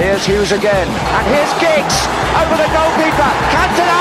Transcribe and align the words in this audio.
Here's 0.00 0.24
Hughes 0.24 0.52
again. 0.52 0.88
And 0.88 1.26
here's 1.28 1.52
Giggs. 1.60 2.08
Over 2.40 2.56
the 2.56 2.68
goalkeeper. 2.72 3.32
Cantona! 3.52 4.00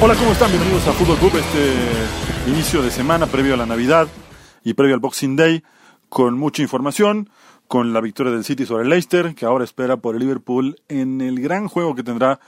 Hola, 0.00 0.14
¿cómo 0.14 0.30
están? 0.30 0.50
Bienvenidos 0.52 0.86
a 0.86 0.92
Fútbol 0.92 1.16
Club, 1.16 1.32
este 1.34 2.50
inicio 2.52 2.82
de 2.82 2.92
semana 2.92 3.26
previo 3.26 3.54
a 3.54 3.56
la 3.56 3.66
Navidad 3.66 4.06
y 4.62 4.74
previo 4.74 4.94
al 4.94 5.00
Boxing 5.00 5.34
Day, 5.34 5.64
con 6.14 6.38
mucha 6.38 6.62
información, 6.62 7.28
con 7.66 7.92
la 7.92 8.00
victoria 8.00 8.32
del 8.32 8.44
City 8.44 8.66
sobre 8.66 8.84
el 8.84 8.88
Leicester, 8.88 9.34
que 9.34 9.46
ahora 9.46 9.64
espera 9.64 9.96
por 9.96 10.14
el 10.14 10.20
Liverpool 10.20 10.76
en 10.88 11.20
el 11.20 11.40
gran 11.40 11.66
juego 11.66 11.96
que 11.96 12.04
tendrá 12.04 12.38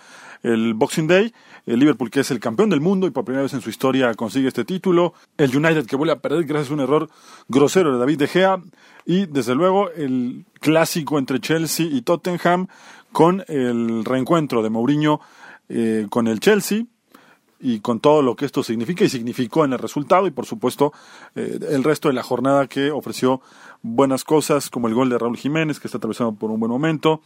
el 0.44 0.74
Boxing 0.74 1.08
Day. 1.08 1.34
El 1.66 1.80
Liverpool, 1.80 2.08
que 2.08 2.20
es 2.20 2.30
el 2.30 2.38
campeón 2.38 2.70
del 2.70 2.80
mundo 2.80 3.08
y 3.08 3.10
por 3.10 3.24
primera 3.24 3.42
vez 3.42 3.54
en 3.54 3.60
su 3.60 3.68
historia 3.68 4.14
consigue 4.14 4.46
este 4.46 4.64
título. 4.64 5.14
El 5.36 5.56
United, 5.56 5.84
que 5.86 5.96
vuelve 5.96 6.12
a 6.12 6.20
perder 6.20 6.44
gracias 6.44 6.70
a 6.70 6.74
un 6.74 6.80
error 6.80 7.10
grosero 7.48 7.92
de 7.92 7.98
David 7.98 8.18
De 8.18 8.28
Gea. 8.28 8.62
Y 9.04 9.26
desde 9.26 9.56
luego 9.56 9.91
el 9.91 10.44
clásico 10.60 11.19
entre 11.19 11.41
Chelsea 11.41 11.86
y 11.86 12.02
Tottenham, 12.02 12.69
con 13.10 13.42
el 13.48 14.04
reencuentro 14.04 14.62
de 14.62 14.70
Mourinho 14.70 15.20
eh, 15.69 16.06
con 16.08 16.28
el 16.28 16.38
Chelsea 16.38 16.84
y 17.58 17.80
con 17.80 18.00
todo 18.00 18.22
lo 18.22 18.36
que 18.36 18.44
esto 18.44 18.62
significa 18.62 19.04
y 19.04 19.08
significó 19.08 19.64
en 19.64 19.72
el 19.72 19.78
resultado 19.78 20.26
y 20.26 20.30
por 20.30 20.46
supuesto 20.46 20.92
eh, 21.34 21.58
el 21.70 21.84
resto 21.84 22.08
de 22.08 22.14
la 22.14 22.22
jornada 22.22 22.66
que 22.66 22.90
ofreció 22.90 23.40
buenas 23.82 24.24
cosas 24.24 24.70
como 24.70 24.88
el 24.88 24.94
gol 24.94 25.08
de 25.08 25.19
Raúl 25.19 25.36
Jiménez 25.36 25.80
que 25.80 25.88
está 25.88 25.98
atravesando 25.98 26.34
por 26.34 26.50
un 26.50 26.60
buen 26.60 26.70
momento 26.70 27.20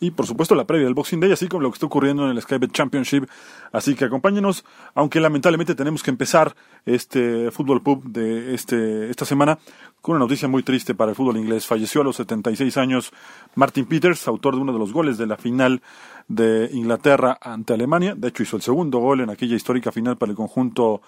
y 0.00 0.10
por 0.12 0.26
supuesto 0.26 0.54
la 0.54 0.64
previa 0.64 0.86
del 0.86 0.94
Boxing 0.94 1.20
Day 1.20 1.32
así 1.32 1.48
como 1.48 1.62
lo 1.62 1.70
que 1.70 1.74
está 1.74 1.86
ocurriendo 1.86 2.24
en 2.24 2.30
el 2.30 2.40
Skybet 2.40 2.72
Championship 2.72 3.28
así 3.72 3.94
que 3.94 4.04
acompáñenos 4.04 4.64
aunque 4.94 5.20
lamentablemente 5.20 5.74
tenemos 5.74 6.02
que 6.02 6.10
empezar 6.10 6.54
este 6.86 7.50
fútbol 7.50 7.82
pub 7.82 8.04
de 8.04 8.54
este 8.54 9.10
esta 9.10 9.24
semana 9.24 9.58
con 10.00 10.16
una 10.16 10.24
noticia 10.24 10.48
muy 10.48 10.62
triste 10.62 10.94
para 10.94 11.10
el 11.10 11.16
fútbol 11.16 11.36
inglés 11.36 11.66
falleció 11.66 12.00
a 12.00 12.04
los 12.04 12.16
76 12.16 12.76
años 12.76 13.12
Martin 13.54 13.86
Peters 13.86 14.28
autor 14.28 14.54
de 14.54 14.60
uno 14.60 14.72
de 14.72 14.78
los 14.78 14.92
goles 14.92 15.18
de 15.18 15.26
la 15.26 15.36
final 15.36 15.82
de 16.28 16.68
Inglaterra 16.72 17.38
ante 17.40 17.72
Alemania. 17.72 18.14
De 18.14 18.28
hecho, 18.28 18.42
hizo 18.42 18.56
el 18.56 18.62
segundo 18.62 18.98
gol 18.98 19.22
en 19.22 19.30
aquella 19.30 19.56
histórica 19.56 19.90
final 19.90 20.16
para 20.16 20.30
el 20.30 20.36
conjunto 20.36 21.00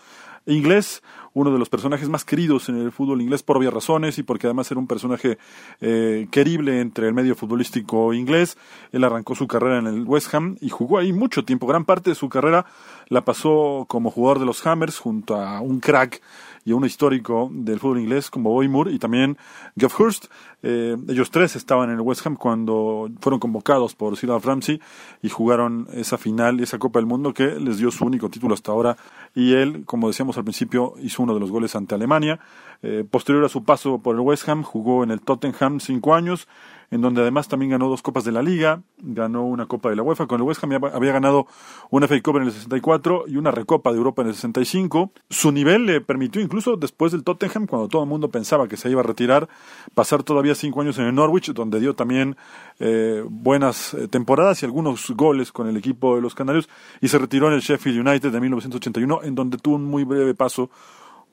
inglés, 0.52 1.02
uno 1.32 1.52
de 1.52 1.58
los 1.58 1.68
personajes 1.68 2.08
más 2.08 2.24
queridos 2.24 2.68
en 2.68 2.76
el 2.76 2.92
fútbol 2.92 3.22
inglés 3.22 3.42
por 3.42 3.56
obvias 3.56 3.72
razones 3.72 4.18
y 4.18 4.22
porque 4.22 4.46
además 4.46 4.70
era 4.70 4.80
un 4.80 4.86
personaje 4.86 5.38
eh, 5.80 6.26
querible 6.30 6.80
entre 6.80 7.06
el 7.06 7.14
medio 7.14 7.34
futbolístico 7.34 8.12
inglés. 8.12 8.58
Él 8.92 9.04
arrancó 9.04 9.34
su 9.34 9.46
carrera 9.46 9.78
en 9.78 9.86
el 9.86 10.04
West 10.04 10.34
Ham 10.34 10.56
y 10.60 10.68
jugó 10.68 10.98
ahí 10.98 11.12
mucho 11.12 11.44
tiempo. 11.44 11.66
Gran 11.66 11.84
parte 11.84 12.10
de 12.10 12.16
su 12.16 12.28
carrera 12.28 12.66
la 13.08 13.24
pasó 13.24 13.84
como 13.88 14.10
jugador 14.10 14.40
de 14.40 14.46
los 14.46 14.66
Hammers 14.66 14.98
junto 14.98 15.36
a 15.36 15.60
un 15.60 15.80
crack 15.80 16.20
y 16.64 16.72
a 16.72 16.76
un 16.76 16.84
histórico 16.84 17.48
del 17.52 17.78
fútbol 17.78 18.00
inglés 18.00 18.30
como 18.30 18.50
Boy 18.50 18.68
Moore 18.68 18.92
y 18.92 18.98
también 18.98 19.38
Geoff 19.76 19.98
Hurst. 19.98 20.26
Eh, 20.62 20.96
ellos 21.08 21.30
tres 21.30 21.56
estaban 21.56 21.88
en 21.90 21.96
el 21.96 22.02
West 22.02 22.26
Ham 22.26 22.36
cuando 22.36 23.08
fueron 23.20 23.40
convocados 23.40 23.94
por 23.94 24.16
Sir 24.16 24.30
Alf 24.30 24.44
Ramsey 24.44 24.80
y 25.22 25.28
jugaron 25.28 25.88
esa 25.92 26.18
final 26.18 26.60
y 26.60 26.64
esa 26.64 26.78
Copa 26.78 26.98
del 26.98 27.06
Mundo 27.06 27.32
que 27.32 27.46
les 27.58 27.78
dio 27.78 27.90
su 27.90 28.04
único 28.04 28.28
título 28.28 28.54
hasta 28.54 28.72
ahora. 28.72 28.96
Y 29.34 29.54
él, 29.54 29.84
como 29.86 30.08
decíamos 30.08 30.36
al 30.36 30.44
principio, 30.44 30.94
hizo 31.00 31.22
uno 31.22 31.34
de 31.34 31.40
los 31.40 31.50
goles 31.50 31.74
ante 31.76 31.94
Alemania. 31.94 32.40
Eh, 32.82 33.04
posterior 33.08 33.44
a 33.44 33.48
su 33.48 33.64
paso 33.64 33.98
por 33.98 34.14
el 34.16 34.20
West 34.20 34.48
Ham, 34.48 34.62
jugó 34.62 35.04
en 35.04 35.10
el 35.10 35.20
Tottenham 35.20 35.80
cinco 35.80 36.14
años 36.14 36.48
en 36.90 37.00
donde 37.00 37.20
además 37.22 37.48
también 37.48 37.70
ganó 37.70 37.88
dos 37.88 38.02
copas 38.02 38.24
de 38.24 38.32
la 38.32 38.42
liga, 38.42 38.82
ganó 38.98 39.44
una 39.44 39.66
copa 39.66 39.90
de 39.90 39.96
la 39.96 40.02
UEFA, 40.02 40.26
con 40.26 40.40
el 40.40 40.46
West 40.46 40.62
Ham 40.64 40.72
había 40.72 41.12
ganado 41.12 41.46
una 41.90 42.08
FA 42.08 42.20
Cup 42.20 42.38
en 42.38 42.44
el 42.44 42.52
64 42.52 43.24
y 43.28 43.36
una 43.36 43.52
recopa 43.52 43.92
de 43.92 43.98
Europa 43.98 44.22
en 44.22 44.28
el 44.28 44.34
65. 44.34 45.12
Su 45.28 45.52
nivel 45.52 45.86
le 45.86 46.00
permitió 46.00 46.42
incluso 46.42 46.76
después 46.76 47.12
del 47.12 47.22
Tottenham, 47.22 47.66
cuando 47.66 47.88
todo 47.88 48.02
el 48.02 48.08
mundo 48.08 48.28
pensaba 48.30 48.66
que 48.66 48.76
se 48.76 48.90
iba 48.90 49.00
a 49.00 49.04
retirar, 49.04 49.48
pasar 49.94 50.24
todavía 50.24 50.54
cinco 50.56 50.80
años 50.80 50.98
en 50.98 51.06
el 51.06 51.14
Norwich, 51.14 51.52
donde 51.52 51.78
dio 51.78 51.94
también 51.94 52.36
eh, 52.80 53.24
buenas 53.28 53.94
eh, 53.94 54.08
temporadas 54.08 54.62
y 54.62 54.66
algunos 54.66 55.10
goles 55.10 55.52
con 55.52 55.68
el 55.68 55.76
equipo 55.76 56.16
de 56.16 56.22
los 56.22 56.34
Canarios, 56.34 56.68
y 57.00 57.06
se 57.06 57.18
retiró 57.18 57.46
en 57.46 57.54
el 57.54 57.60
Sheffield 57.60 58.06
United 58.06 58.32
de 58.32 58.40
1981, 58.40 59.20
en 59.22 59.34
donde 59.36 59.58
tuvo 59.58 59.76
un 59.76 59.84
muy 59.84 60.02
breve 60.02 60.34
paso 60.34 60.70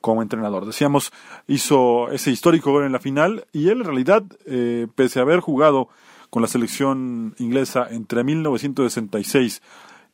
como 0.00 0.22
entrenador. 0.22 0.66
Decíamos, 0.66 1.12
hizo 1.46 2.10
ese 2.10 2.30
histórico 2.30 2.72
gol 2.72 2.84
en 2.84 2.92
la 2.92 3.00
final 3.00 3.46
y 3.52 3.68
él 3.68 3.78
en 3.78 3.84
realidad, 3.84 4.22
eh, 4.46 4.86
pese 4.94 5.18
a 5.18 5.22
haber 5.22 5.40
jugado 5.40 5.88
con 6.30 6.42
la 6.42 6.48
selección 6.48 7.34
inglesa 7.38 7.86
entre 7.90 8.24
1966 8.24 9.62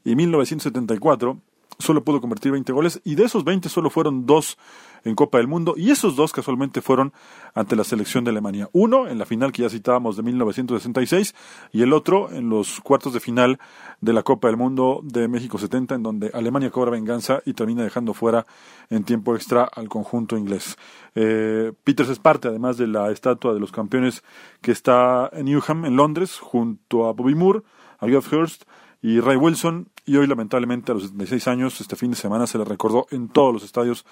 y 0.05 0.17
1974, 0.17 1.39
solo 1.79 2.05
pudo 2.05 2.21
convertir 2.21 2.53
20 2.53 2.73
goles 2.73 3.01
y 3.05 3.15
de 3.15 3.25
esos 3.25 3.45
20 3.45 3.69
solo 3.69 3.91
fueron 3.91 4.27
dos 4.27 4.59
en 5.05 5.15
Copa 5.15 5.39
del 5.39 5.49
Mundo 5.49 5.75
y 5.77 5.91
esos 5.91 6.17
dos 6.17 6.33
casualmente 6.33 6.81
fueron 6.81 7.13
ante 7.55 7.77
la 7.77 7.85
selección 7.85 8.25
de 8.25 8.31
Alemania. 8.31 8.69
Uno 8.73 9.07
en 9.07 9.19
la 9.19 9.27
final 9.27 9.53
que 9.53 9.63
ya 9.63 9.69
citábamos 9.69 10.17
de 10.17 10.23
1966 10.23 11.35
y 11.73 11.83
el 11.83 11.93
otro 11.93 12.33
en 12.33 12.49
los 12.49 12.81
cuartos 12.81 13.13
de 13.13 13.21
final 13.21 13.59
de 14.01 14.13
la 14.13 14.23
Copa 14.23 14.49
del 14.49 14.57
Mundo 14.57 15.01
de 15.03 15.29
México 15.29 15.59
70 15.59 15.97
en 15.97 16.03
donde 16.03 16.31
Alemania 16.33 16.71
cobra 16.71 16.91
venganza 16.91 17.41
y 17.45 17.53
termina 17.53 17.85
dejando 17.85 18.15
fuera 18.15 18.47
en 18.91 19.05
tiempo 19.05 19.35
extra 19.35 19.65
al 19.65 19.89
conjunto 19.89 20.37
inglés. 20.37 20.77
Eh, 21.15 21.73
Peters 21.85 22.09
es 22.09 22.19
parte 22.19 22.49
además 22.49 22.77
de 22.77 22.87
la 22.87 23.11
estatua 23.11 23.55
de 23.55 23.61
los 23.61 23.73
campeones 23.73 24.23
que 24.61 24.73
está 24.73 25.29
en 25.33 25.47
Newham 25.47 25.85
en 25.85 25.97
Londres 25.97 26.39
junto 26.39 27.07
a 27.07 27.13
Bobby 27.13 27.35
Moore, 27.35 27.63
a 27.99 28.07
Geoff 28.07 28.33
Hurst 28.33 28.65
y 29.03 29.21
Ray 29.21 29.37
Wilson 29.37 29.89
y 30.05 30.17
hoy 30.17 30.27
lamentablemente 30.27 30.93
a 30.93 30.95
los 30.95 31.05
76 31.05 31.49
años 31.49 31.81
este 31.81 31.97
fin 31.97 32.11
de 32.11 32.17
semana 32.17 32.47
se 32.47 32.59
le 32.59 32.65
recordó 32.65 33.07
en 33.11 33.29
todos 33.29 33.53
los 33.53 33.65
estadios 33.65 34.05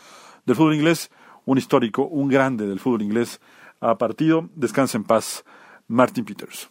del 0.46 0.56
fútbol 0.56 0.74
inglés, 0.74 1.10
un 1.44 1.58
histórico, 1.58 2.04
un 2.04 2.28
grande 2.28 2.66
del 2.66 2.80
fútbol 2.80 3.02
inglés 3.02 3.40
ha 3.80 3.98
partido. 3.98 4.48
Descansa 4.54 4.96
en 4.96 5.04
paz, 5.04 5.44
Martin 5.88 6.24
Peters. 6.24 6.70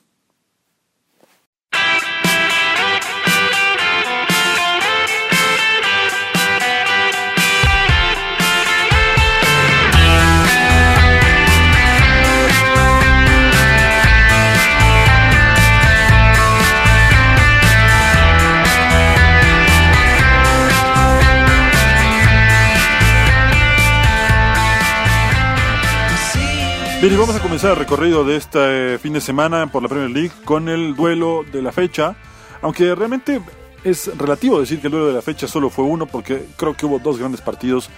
Bien, 27.01 27.15
y 27.15 27.17
vamos 27.17 27.35
a 27.35 27.41
comenzar 27.41 27.71
el 27.71 27.77
recorrido 27.77 28.23
de 28.23 28.35
este 28.35 28.99
fin 28.99 29.13
de 29.13 29.21
semana 29.21 29.65
por 29.65 29.81
la 29.81 29.89
Premier 29.89 30.11
League 30.11 30.31
con 30.45 30.69
el 30.69 30.95
duelo 30.95 31.43
de 31.51 31.63
la 31.63 31.71
fecha, 31.71 32.15
aunque 32.61 32.93
realmente 32.93 33.41
es 33.83 34.15
relativo 34.19 34.59
decir 34.59 34.79
que 34.79 34.85
el 34.85 34.91
duelo 34.91 35.07
de 35.07 35.13
la 35.13 35.23
fecha 35.23 35.47
solo 35.47 35.71
fue 35.71 35.83
uno, 35.83 36.05
porque 36.05 36.45
creo 36.57 36.77
que 36.77 36.85
hubo 36.85 36.99
dos 36.99 37.17
grandes 37.17 37.41
partidos 37.41 37.89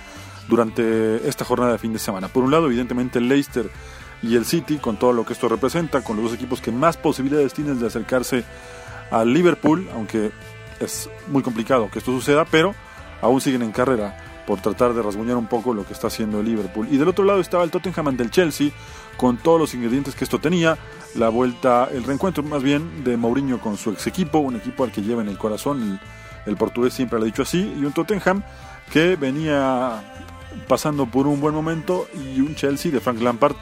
durante 0.48 1.28
esta 1.28 1.44
jornada 1.44 1.74
de 1.74 1.80
fin 1.80 1.92
de 1.92 2.00
semana. 2.00 2.30
Por 2.30 2.46
un 2.46 2.52
lado, 2.52 2.68
evidentemente, 2.68 3.20
el 3.20 3.28
Leicester 3.28 3.70
y 4.22 4.38
el 4.38 4.46
City, 4.46 4.78
con 4.78 4.96
todo 4.96 5.12
lo 5.12 5.26
que 5.26 5.34
esto 5.34 5.50
representa, 5.50 6.02
con 6.02 6.16
los 6.16 6.28
dos 6.28 6.36
equipos 6.36 6.62
que 6.62 6.72
más 6.72 6.96
posibilidades 6.96 7.54
tienen 7.54 7.82
de 7.82 7.88
acercarse 7.88 8.46
al 9.12 9.34
Liverpool, 9.34 9.86
aunque 9.94 10.32
es 10.80 11.10
muy 11.28 11.44
complicado 11.44 11.90
que 11.92 12.00
esto 12.00 12.14
suceda, 12.14 12.46
pero 12.46 12.74
aún 13.22 13.42
siguen 13.42 13.64
en 13.64 13.74
carrera 13.74 14.23
por 14.46 14.60
tratar 14.60 14.94
de 14.94 15.02
rasguñar 15.02 15.38
un 15.38 15.48
poco 15.48 15.74
lo 15.74 15.86
que 15.86 15.94
está 15.94 16.08
haciendo 16.08 16.40
el 16.40 16.46
Liverpool. 16.46 16.88
Y 16.92 16.98
del 16.98 17.08
otro 17.08 17.24
lado 17.24 17.40
estaba 17.40 17.64
el 17.64 17.72
Tottenham 17.72 18.10
ante 18.10 18.24
el 18.24 18.32
Chelsea, 18.32 18.72
con 19.18 19.38
todos 19.38 19.60
los 19.60 19.74
ingredientes 19.74 20.16
que 20.16 20.24
esto 20.24 20.40
tenía, 20.40 20.78
la 21.16 21.30
vuelta, 21.30 21.88
el 21.92 22.04
reencuentro 22.04 22.44
más 22.44 22.64
bien 22.64 23.04
de 23.04 23.18
Mourinho 23.18 23.60
con 23.60 23.78
su 23.78 23.92
ex 23.92 24.08
equipo, 24.08 24.40
un 24.40 24.56
equipo 24.56 24.84
al 24.84 24.92
que 24.92 25.02
lleva 25.02 25.22
en 25.22 25.30
el 25.30 25.38
corazón, 25.38 26.00
el, 26.46 26.58
portugués 26.58 26.94
siempre 26.94 27.20
lo 27.20 27.24
ha 27.24 27.26
dicho 27.26 27.44
así, 27.44 27.74
y 27.80 27.86
un 27.86 27.94
Tottenham 27.94 28.44
que 28.92 29.16
venía 29.16 30.02
pasando 30.68 31.06
por 31.06 31.28
un 31.28 31.40
buen 31.40 31.54
momento 31.54 32.08
y 32.14 32.40
un 32.42 32.56
Chelsea 32.56 32.92
de 32.92 33.00
Frank 33.00 33.22
Lampard 33.22 33.56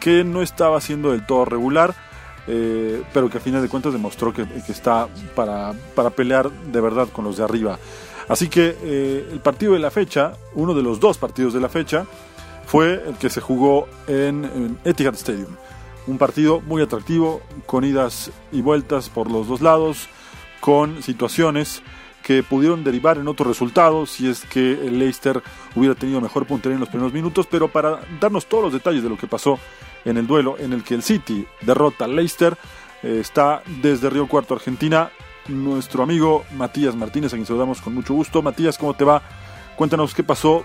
que 0.00 0.24
no 0.24 0.42
estaba 0.42 0.80
siendo 0.80 1.12
del 1.12 1.24
todo 1.24 1.44
regular, 1.44 1.94
eh, 2.46 3.02
pero 3.12 3.30
que 3.30 3.38
a 3.38 3.40
final 3.40 3.62
de 3.62 3.68
cuentas 3.68 3.92
demostró 3.92 4.32
que, 4.32 4.46
está 4.68 5.08
para, 5.34 5.72
para, 5.94 6.10
pelear 6.10 6.50
de 6.50 6.80
verdad 6.80 7.08
con 7.08 7.24
los 7.24 7.38
de 7.38 7.44
arriba. 7.44 7.78
Así 8.28 8.48
que 8.48 8.76
eh, 8.82 9.28
el 9.32 9.40
partido 9.40 9.74
de 9.74 9.78
la 9.78 9.90
fecha, 9.90 10.34
uno 10.54 10.74
de 10.74 10.82
los 10.82 11.00
dos 11.00 11.18
partidos 11.18 11.52
de 11.52 11.60
la 11.60 11.68
fecha, 11.68 12.06
fue 12.66 13.02
el 13.06 13.16
que 13.16 13.30
se 13.30 13.40
jugó 13.40 13.86
en, 14.06 14.44
en 14.44 14.78
Etihad 14.84 15.14
Stadium. 15.14 15.54
Un 16.06 16.18
partido 16.18 16.60
muy 16.60 16.82
atractivo, 16.82 17.42
con 17.66 17.84
idas 17.84 18.30
y 18.52 18.60
vueltas 18.62 19.08
por 19.08 19.30
los 19.30 19.48
dos 19.48 19.60
lados, 19.60 20.08
con 20.60 21.02
situaciones 21.02 21.82
que 22.24 22.42
pudieron 22.42 22.82
derivar 22.82 23.18
en 23.18 23.28
otros 23.28 23.46
resultados 23.46 24.10
si 24.10 24.28
es 24.28 24.44
que 24.46 24.72
el 24.72 24.98
Leicester 24.98 25.42
hubiera 25.76 25.94
tenido 25.94 26.22
mejor 26.22 26.46
puntería 26.46 26.74
en 26.74 26.80
los 26.80 26.88
primeros 26.88 27.12
minutos, 27.12 27.46
pero 27.50 27.68
para 27.68 28.00
darnos 28.18 28.46
todos 28.46 28.64
los 28.64 28.72
detalles 28.72 29.02
de 29.02 29.10
lo 29.10 29.18
que 29.18 29.26
pasó 29.26 29.58
en 30.06 30.16
el 30.16 30.26
duelo 30.26 30.56
en 30.58 30.72
el 30.72 30.82
que 30.82 30.94
el 30.94 31.02
City 31.02 31.46
derrota 31.60 32.06
al 32.06 32.16
Leicester, 32.16 32.56
eh, 33.02 33.18
está 33.20 33.62
desde 33.82 34.08
Río 34.08 34.26
Cuarto, 34.26 34.54
Argentina, 34.54 35.10
nuestro 35.48 36.02
amigo 36.02 36.44
Matías 36.56 36.94
Martínez, 36.94 37.32
a 37.32 37.36
quien 37.36 37.46
saludamos 37.46 37.80
con 37.80 37.94
mucho 37.94 38.14
gusto. 38.14 38.42
Matías, 38.42 38.78
¿cómo 38.78 38.94
te 38.94 39.04
va? 39.04 39.22
Cuéntanos 39.76 40.14
qué 40.14 40.22
pasó 40.22 40.64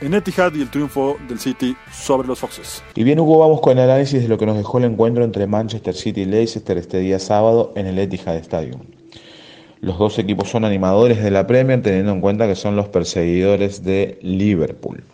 en 0.00 0.14
Etihad 0.14 0.52
y 0.54 0.62
el 0.62 0.70
triunfo 0.70 1.16
del 1.28 1.38
City 1.38 1.76
sobre 1.92 2.28
los 2.28 2.38
Foxes. 2.38 2.82
Y 2.94 3.04
bien, 3.04 3.18
Hugo, 3.18 3.38
vamos 3.38 3.60
con 3.60 3.78
el 3.78 3.84
análisis 3.84 4.22
de 4.22 4.28
lo 4.28 4.38
que 4.38 4.46
nos 4.46 4.56
dejó 4.56 4.78
el 4.78 4.84
encuentro 4.84 5.24
entre 5.24 5.46
Manchester 5.46 5.94
City 5.94 6.22
y 6.22 6.26
Leicester 6.26 6.76
este 6.76 6.98
día 6.98 7.18
sábado 7.18 7.72
en 7.76 7.86
el 7.86 7.98
Etihad 7.98 8.36
Stadium. 8.36 8.80
Los 9.80 9.98
dos 9.98 10.18
equipos 10.18 10.48
son 10.48 10.64
animadores 10.64 11.22
de 11.22 11.30
la 11.30 11.46
Premier, 11.46 11.82
teniendo 11.82 12.12
en 12.12 12.20
cuenta 12.20 12.46
que 12.46 12.54
son 12.54 12.76
los 12.76 12.88
perseguidores 12.88 13.84
de 13.84 14.18
Liverpool. 14.22 15.04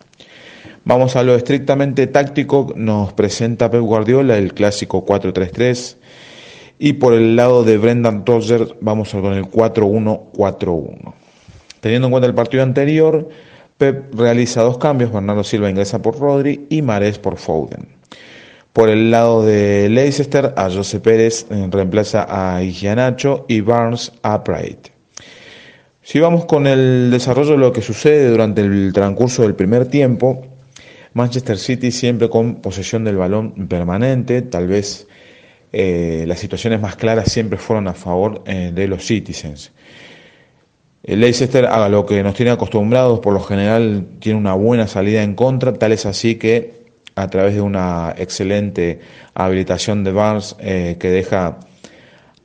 Vamos 0.85 1.15
a 1.15 1.23
lo 1.23 1.35
estrictamente 1.35 2.07
táctico, 2.07 2.73
nos 2.75 3.13
presenta 3.13 3.71
Pep 3.71 3.81
Guardiola 3.81 4.37
el 4.37 4.53
clásico 4.53 5.05
4-3-3 5.05 5.97
y 6.85 6.91
por 6.91 7.13
el 7.13 7.37
lado 7.37 7.63
de 7.63 7.77
Brendan 7.77 8.25
Rodgers 8.25 8.75
vamos 8.81 9.11
con 9.11 9.31
el 9.31 9.45
4-1-4-1. 9.45 11.13
Teniendo 11.79 12.07
en 12.07 12.11
cuenta 12.11 12.27
el 12.27 12.35
partido 12.35 12.61
anterior, 12.61 13.29
Pep 13.77 14.13
realiza 14.13 14.63
dos 14.63 14.79
cambios, 14.79 15.13
Bernardo 15.13 15.45
Silva 15.45 15.69
ingresa 15.69 16.01
por 16.01 16.19
Rodri 16.19 16.65
y 16.69 16.81
Mares 16.81 17.19
por 17.19 17.37
Foden. 17.37 17.87
Por 18.73 18.89
el 18.89 19.11
lado 19.11 19.45
de 19.45 19.87
Leicester, 19.87 20.53
a 20.57 20.69
José 20.69 20.99
Pérez 20.99 21.45
reemplaza 21.49 22.27
a 22.27 22.61
Igianacho 22.61 23.45
y 23.47 23.61
Barnes 23.61 24.11
a 24.21 24.43
Pride. 24.43 24.91
Si 26.01 26.19
vamos 26.19 26.43
con 26.43 26.67
el 26.67 27.11
desarrollo 27.11 27.51
de 27.51 27.59
lo 27.59 27.71
que 27.71 27.81
sucede 27.81 28.29
durante 28.29 28.59
el 28.59 28.91
transcurso 28.91 29.43
del 29.43 29.55
primer 29.55 29.85
tiempo, 29.85 30.47
Manchester 31.13 31.57
City 31.57 31.91
siempre 31.91 32.29
con 32.29 32.55
posesión 32.55 33.05
del 33.05 33.15
balón 33.15 33.69
permanente, 33.69 34.41
tal 34.41 34.67
vez 34.67 35.07
eh, 35.75 36.25
las 36.27 36.37
situaciones 36.37 36.79
más 36.79 36.95
claras 36.95 37.31
siempre 37.31 37.57
fueron 37.57 37.87
a 37.87 37.95
favor 37.95 38.43
eh, 38.45 38.71
de 38.73 38.87
los 38.87 39.03
Citizens. 39.03 39.71
Leicester 41.01 41.65
haga 41.65 41.89
lo 41.89 42.05
que 42.05 42.21
nos 42.21 42.35
tiene 42.35 42.51
acostumbrados, 42.51 43.19
por 43.19 43.33
lo 43.33 43.41
general 43.41 44.05
tiene 44.19 44.37
una 44.37 44.53
buena 44.53 44.87
salida 44.87 45.23
en 45.23 45.33
contra, 45.33 45.73
tal 45.73 45.91
es 45.91 46.05
así 46.05 46.35
que 46.35 46.83
a 47.15 47.27
través 47.27 47.55
de 47.55 47.61
una 47.61 48.13
excelente 48.17 48.99
habilitación 49.33 50.03
de 50.03 50.11
Barnes 50.11 50.55
eh, 50.59 50.97
que 50.99 51.09
deja 51.09 51.57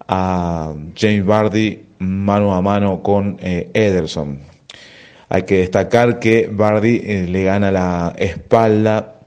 a 0.09 0.75
James 0.97 1.27
Bardi 1.27 1.85
mano 1.99 2.55
a 2.55 2.63
mano 2.63 3.03
con 3.03 3.39
Ederson. 3.43 4.41
Hay 5.29 5.43
que 5.43 5.59
destacar 5.59 6.19
que 6.19 6.49
Bardi 6.51 6.99
le 7.27 7.45
gana 7.45 7.71
la 7.71 8.15
espalda 8.17 9.21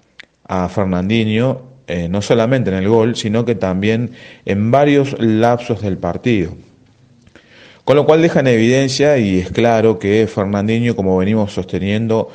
a 0.48 0.68
Fernandinho, 0.68 1.71
no 2.10 2.22
solamente 2.22 2.70
en 2.70 2.78
el 2.78 2.88
gol, 2.88 3.16
sino 3.16 3.46
que 3.46 3.56
también 3.56 4.12
en 4.46 4.72
varios 4.72 5.16
lapsos 5.20 5.82
del 5.82 5.98
partido. 5.98 6.52
Con 7.84 7.96
lo 7.96 8.06
cual 8.06 8.22
deja 8.22 8.42
en 8.42 8.48
evidencia 8.48 9.18
y 9.18 9.40
es 9.40 9.52
claro 9.52 10.00
que 10.00 10.28
Fernandinho, 10.28 10.96
como 10.96 11.18
venimos 11.18 11.54
sosteniendo, 11.54 12.30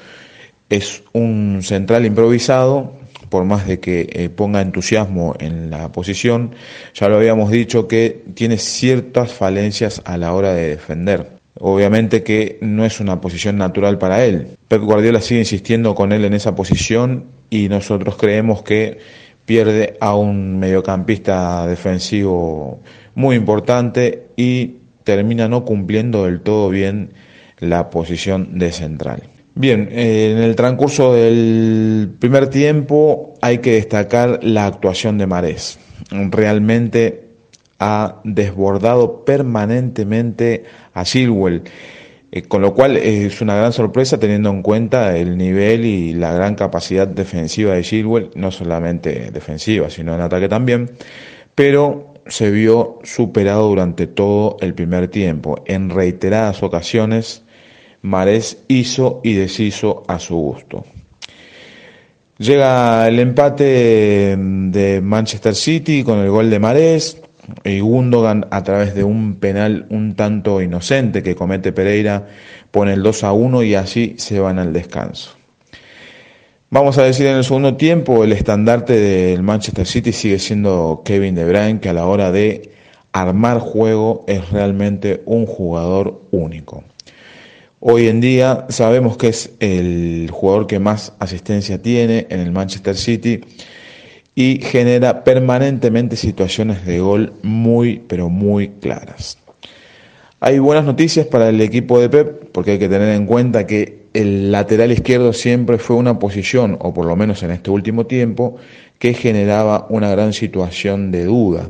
es 0.68 1.02
un 1.12 1.60
central 1.62 2.04
improvisado, 2.04 2.92
por 3.28 3.44
más 3.44 3.66
de 3.66 3.80
que 3.80 4.08
eh, 4.12 4.28
ponga 4.28 4.60
entusiasmo 4.60 5.34
en 5.38 5.70
la 5.70 5.90
posición, 5.92 6.54
ya 6.94 7.08
lo 7.08 7.16
habíamos 7.16 7.50
dicho 7.50 7.88
que 7.88 8.22
tiene 8.34 8.58
ciertas 8.58 9.32
falencias 9.32 10.02
a 10.04 10.16
la 10.16 10.32
hora 10.32 10.52
de 10.52 10.68
defender. 10.68 11.36
Obviamente 11.58 12.22
que 12.22 12.58
no 12.60 12.84
es 12.84 13.00
una 13.00 13.20
posición 13.20 13.56
natural 13.56 13.98
para 13.98 14.24
él. 14.24 14.48
Pep 14.68 14.82
Guardiola 14.82 15.20
sigue 15.20 15.40
insistiendo 15.40 15.94
con 15.94 16.12
él 16.12 16.24
en 16.24 16.34
esa 16.34 16.54
posición 16.54 17.24
y 17.48 17.68
nosotros 17.68 18.16
creemos 18.16 18.62
que 18.62 18.98
pierde 19.46 19.96
a 20.00 20.14
un 20.14 20.58
mediocampista 20.58 21.66
defensivo 21.66 22.80
muy 23.14 23.36
importante 23.36 24.26
y 24.36 24.76
termina 25.04 25.48
no 25.48 25.64
cumpliendo 25.64 26.24
del 26.24 26.40
todo 26.40 26.68
bien 26.68 27.12
la 27.60 27.88
posición 27.88 28.58
de 28.58 28.72
central. 28.72 29.22
Bien, 29.54 29.88
en 29.90 30.38
el 30.38 30.54
transcurso 30.54 31.14
del 31.14 32.10
primer 32.18 32.48
tiempo 32.48 33.34
hay 33.40 33.58
que 33.58 33.72
destacar 33.74 34.40
la 34.42 34.66
actuación 34.66 35.16
de 35.16 35.26
Marés. 35.26 35.78
Realmente 36.10 37.28
ha 37.78 38.20
desbordado 38.24 39.24
permanentemente 39.24 40.64
a 40.92 41.04
Silwell, 41.06 41.62
eh, 42.36 42.42
con 42.42 42.60
lo 42.60 42.74
cual 42.74 42.98
es 42.98 43.40
una 43.40 43.56
gran 43.56 43.72
sorpresa 43.72 44.18
teniendo 44.18 44.50
en 44.50 44.60
cuenta 44.62 45.16
el 45.16 45.38
nivel 45.38 45.86
y 45.86 46.12
la 46.12 46.34
gran 46.34 46.54
capacidad 46.54 47.08
defensiva 47.08 47.72
de 47.72 47.82
Silwell, 47.82 48.30
no 48.34 48.50
solamente 48.50 49.30
defensiva, 49.30 49.88
sino 49.88 50.14
en 50.14 50.20
ataque 50.20 50.46
también, 50.46 50.90
pero 51.54 52.12
se 52.26 52.50
vio 52.50 52.98
superado 53.04 53.68
durante 53.68 54.06
todo 54.06 54.58
el 54.60 54.74
primer 54.74 55.08
tiempo. 55.08 55.62
En 55.64 55.88
reiteradas 55.88 56.62
ocasiones 56.62 57.42
Marés 58.02 58.58
hizo 58.68 59.22
y 59.24 59.32
deshizo 59.32 60.02
a 60.06 60.18
su 60.18 60.36
gusto. 60.36 60.84
Llega 62.36 63.08
el 63.08 63.18
empate 63.18 64.36
de 64.36 65.00
Manchester 65.02 65.54
City 65.54 66.04
con 66.04 66.18
el 66.18 66.28
gol 66.28 66.50
de 66.50 66.58
Marés 66.58 67.22
y 67.64 67.80
Gundogan 67.80 68.46
a 68.50 68.62
través 68.62 68.94
de 68.94 69.04
un 69.04 69.36
penal 69.36 69.86
un 69.90 70.14
tanto 70.14 70.60
inocente 70.60 71.22
que 71.22 71.34
comete 71.34 71.72
Pereira 71.72 72.26
pone 72.70 72.92
el 72.92 73.02
2 73.02 73.24
a 73.24 73.32
1 73.32 73.62
y 73.62 73.74
así 73.74 74.14
se 74.18 74.40
van 74.40 74.58
al 74.58 74.72
descanso. 74.72 75.30
Vamos 76.70 76.98
a 76.98 77.04
decir 77.04 77.26
en 77.26 77.36
el 77.36 77.44
segundo 77.44 77.76
tiempo 77.76 78.24
el 78.24 78.32
estandarte 78.32 78.94
del 78.94 79.42
Manchester 79.42 79.86
City 79.86 80.12
sigue 80.12 80.38
siendo 80.38 81.02
Kevin 81.04 81.34
De 81.34 81.44
Bruyne 81.44 81.80
que 81.80 81.88
a 81.88 81.92
la 81.92 82.06
hora 82.06 82.32
de 82.32 82.72
armar 83.12 83.60
juego 83.60 84.24
es 84.26 84.50
realmente 84.50 85.22
un 85.26 85.46
jugador 85.46 86.22
único. 86.32 86.84
Hoy 87.78 88.08
en 88.08 88.20
día 88.20 88.66
sabemos 88.68 89.16
que 89.16 89.28
es 89.28 89.52
el 89.60 90.28
jugador 90.32 90.66
que 90.66 90.80
más 90.80 91.12
asistencia 91.18 91.80
tiene 91.80 92.26
en 92.30 92.40
el 92.40 92.50
Manchester 92.50 92.96
City 92.96 93.40
y 94.38 94.60
genera 94.62 95.24
permanentemente 95.24 96.14
situaciones 96.14 96.84
de 96.84 97.00
gol 97.00 97.32
muy, 97.42 98.02
pero 98.06 98.28
muy 98.28 98.68
claras. 98.68 99.38
Hay 100.40 100.58
buenas 100.58 100.84
noticias 100.84 101.26
para 101.26 101.48
el 101.48 101.60
equipo 101.62 101.98
de 101.98 102.10
Pep 102.10 102.50
porque 102.52 102.72
hay 102.72 102.78
que 102.78 102.90
tener 102.90 103.16
en 103.16 103.24
cuenta 103.24 103.66
que 103.66 104.04
el 104.12 104.52
lateral 104.52 104.92
izquierdo 104.92 105.32
siempre 105.32 105.78
fue 105.78 105.96
una 105.96 106.18
posición, 106.18 106.76
o 106.80 106.92
por 106.92 107.06
lo 107.06 107.16
menos 107.16 107.42
en 107.42 107.50
este 107.50 107.70
último 107.70 108.06
tiempo, 108.06 108.56
que 108.98 109.14
generaba 109.14 109.86
una 109.88 110.10
gran 110.10 110.34
situación 110.34 111.10
de 111.10 111.24
duda. 111.24 111.66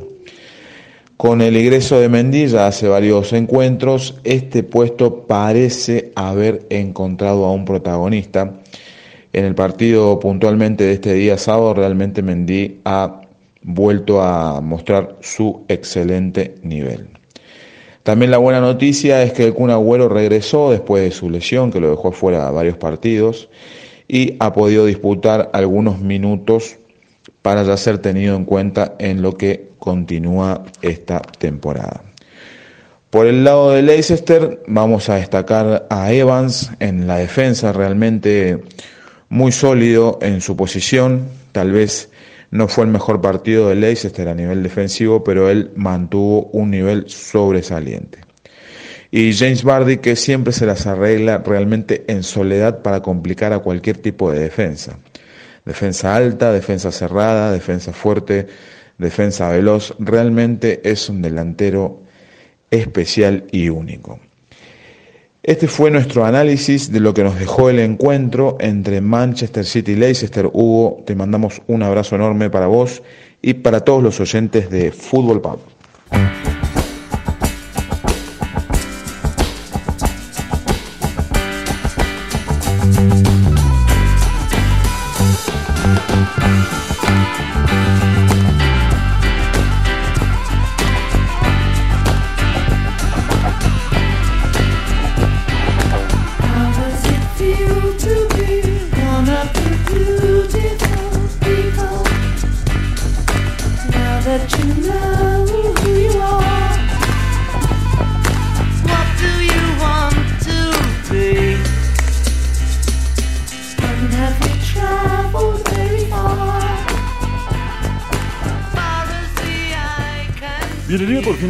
Con 1.17 1.43
el 1.43 1.57
ingreso 1.57 2.01
de 2.01 2.09
Mendilla 2.09 2.67
hace 2.67 2.89
varios 2.89 3.33
encuentros, 3.33 4.17
este 4.25 4.65
puesto 4.65 5.27
parece 5.27 6.13
haber 6.17 6.67
encontrado 6.69 7.45
a 7.47 7.53
un 7.53 7.65
protagonista. 7.65 8.55
En 9.37 9.45
el 9.45 9.55
partido 9.55 10.19
puntualmente 10.19 10.85
de 10.85 10.93
este 10.93 11.13
día 11.13 11.37
sábado, 11.37 11.75
realmente 11.75 12.23
Mendy 12.23 12.81
ha 12.87 13.21
vuelto 13.61 14.23
a 14.23 14.63
mostrar 14.63 15.17
su 15.21 15.67
excelente 15.69 16.55
nivel. 16.63 17.09
También 18.03 18.31
la 18.31 18.39
buena 18.39 18.63
noticia 18.63 19.23
es 19.23 19.35
que 19.35 19.45
el 19.45 19.53
Kun 19.53 19.69
Agüero 19.69 20.09
regresó 20.09 20.71
después 20.71 21.03
de 21.03 21.11
su 21.11 21.29
lesión, 21.29 21.71
que 21.71 21.81
lo 21.81 21.91
dejó 21.91 22.13
fuera 22.13 22.51
varios 22.51 22.79
partidos, 22.79 23.51
y 24.09 24.37
ha 24.39 24.55
podido 24.55 24.87
disputar 24.87 25.51
algunos 25.53 26.01
minutos 26.01 26.79
para 27.43 27.63
ya 27.63 27.77
ser 27.77 27.99
tenido 27.99 28.37
en 28.37 28.47
cuenta 28.47 28.95
en 28.99 29.21
lo 29.21 29.33
que 29.37 29.69
continúa 29.79 30.65
esta 30.81 31.21
temporada. 31.21 32.05
Por 33.11 33.27
el 33.27 33.45
lado 33.45 33.73
de 33.73 33.83
Leicester 33.83 34.63
vamos 34.67 35.11
a 35.11 35.17
destacar 35.17 35.87
a 35.91 36.11
Evans 36.11 36.71
en 36.81 37.07
la 37.07 37.19
defensa, 37.19 37.75
realmente 37.75 38.63
muy 39.29 39.53
sólido 39.53 40.19
en 40.23 40.41
su 40.41 40.57
posición, 40.57 41.29
tal 41.53 41.73
vez 41.73 42.11
no 42.51 42.69
fue 42.69 42.85
el 42.85 42.91
mejor 42.91 43.21
partido 43.21 43.69
de 43.69 43.75
Leicester 43.75 44.29
a 44.29 44.35
nivel 44.35 44.63
defensivo, 44.63 45.25
pero 45.25 45.51
él 45.51 45.73
mantuvo 45.77 46.45
un 46.53 46.71
nivel 46.71 47.09
sobresaliente. 47.09 48.21
y 49.11 49.33
James 49.35 49.63
Bardi 49.63 49.99
que 49.99 50.17
siempre 50.17 50.53
se 50.53 50.67
las 50.67 50.87
arregla 50.87 51.39
realmente 51.39 52.05
en 52.09 52.23
soledad 52.23 52.83
para 52.83 53.01
complicar 53.03 53.53
a 53.53 53.61
cualquier 53.61 53.99
tipo 53.99 54.31
de 54.31 54.41
defensa. 54.41 54.99
Defensa 55.65 56.15
alta, 56.15 56.53
defensa 56.53 56.93
cerrada, 56.93 57.53
defensa 57.53 57.93
fuerte, 57.93 58.47
defensa 58.99 59.49
veloz, 59.49 59.95
realmente 59.99 60.81
es 60.85 61.09
un 61.09 61.23
delantero 61.23 62.03
especial 62.71 63.45
y 63.53 63.69
único. 63.69 64.21
Este 65.47 65.69
fue 65.69 65.93
nuestro 65.93 66.25
análisis 66.25 66.91
de 66.91 66.99
lo 66.99 67.15
que 67.15 67.23
nos 67.23 67.39
dejó 67.39 67.71
el 67.71 67.79
encuentro 67.79 68.57
entre 68.59 69.01
Manchester 69.01 69.65
City 69.65 69.93
y 69.93 69.95
Leicester. 69.95 70.51
Hugo, 70.53 71.05
te 71.07 71.15
mandamos 71.15 71.63
un 71.69 71.85
abrazo 71.85 72.17
enorme 72.17 72.51
para 72.51 72.67
vos 72.67 73.01
y 73.43 73.55
para 73.55 73.85
todos 73.85 74.03
los 74.03 74.19
oyentes 74.19 74.69
de 74.71 74.91
Fútbol 74.91 75.41
Pub. 75.41 75.61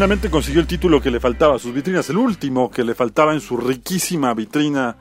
Finalmente 0.07 0.31
consiguió 0.31 0.61
el 0.61 0.69
título 0.69 1.03
que 1.03 1.11
le 1.11 1.19
faltaba 1.19 1.57
a 1.57 1.59
sus 1.59 1.75
vitrinas, 1.75 2.09
el 2.11 2.17
último 2.17 2.71
que 2.71 2.85
le 2.85 2.95
faltaba 2.95 3.35
en 3.35 3.41
su 3.41 3.57
riquísima 3.57 4.33
vitrina 4.35 4.99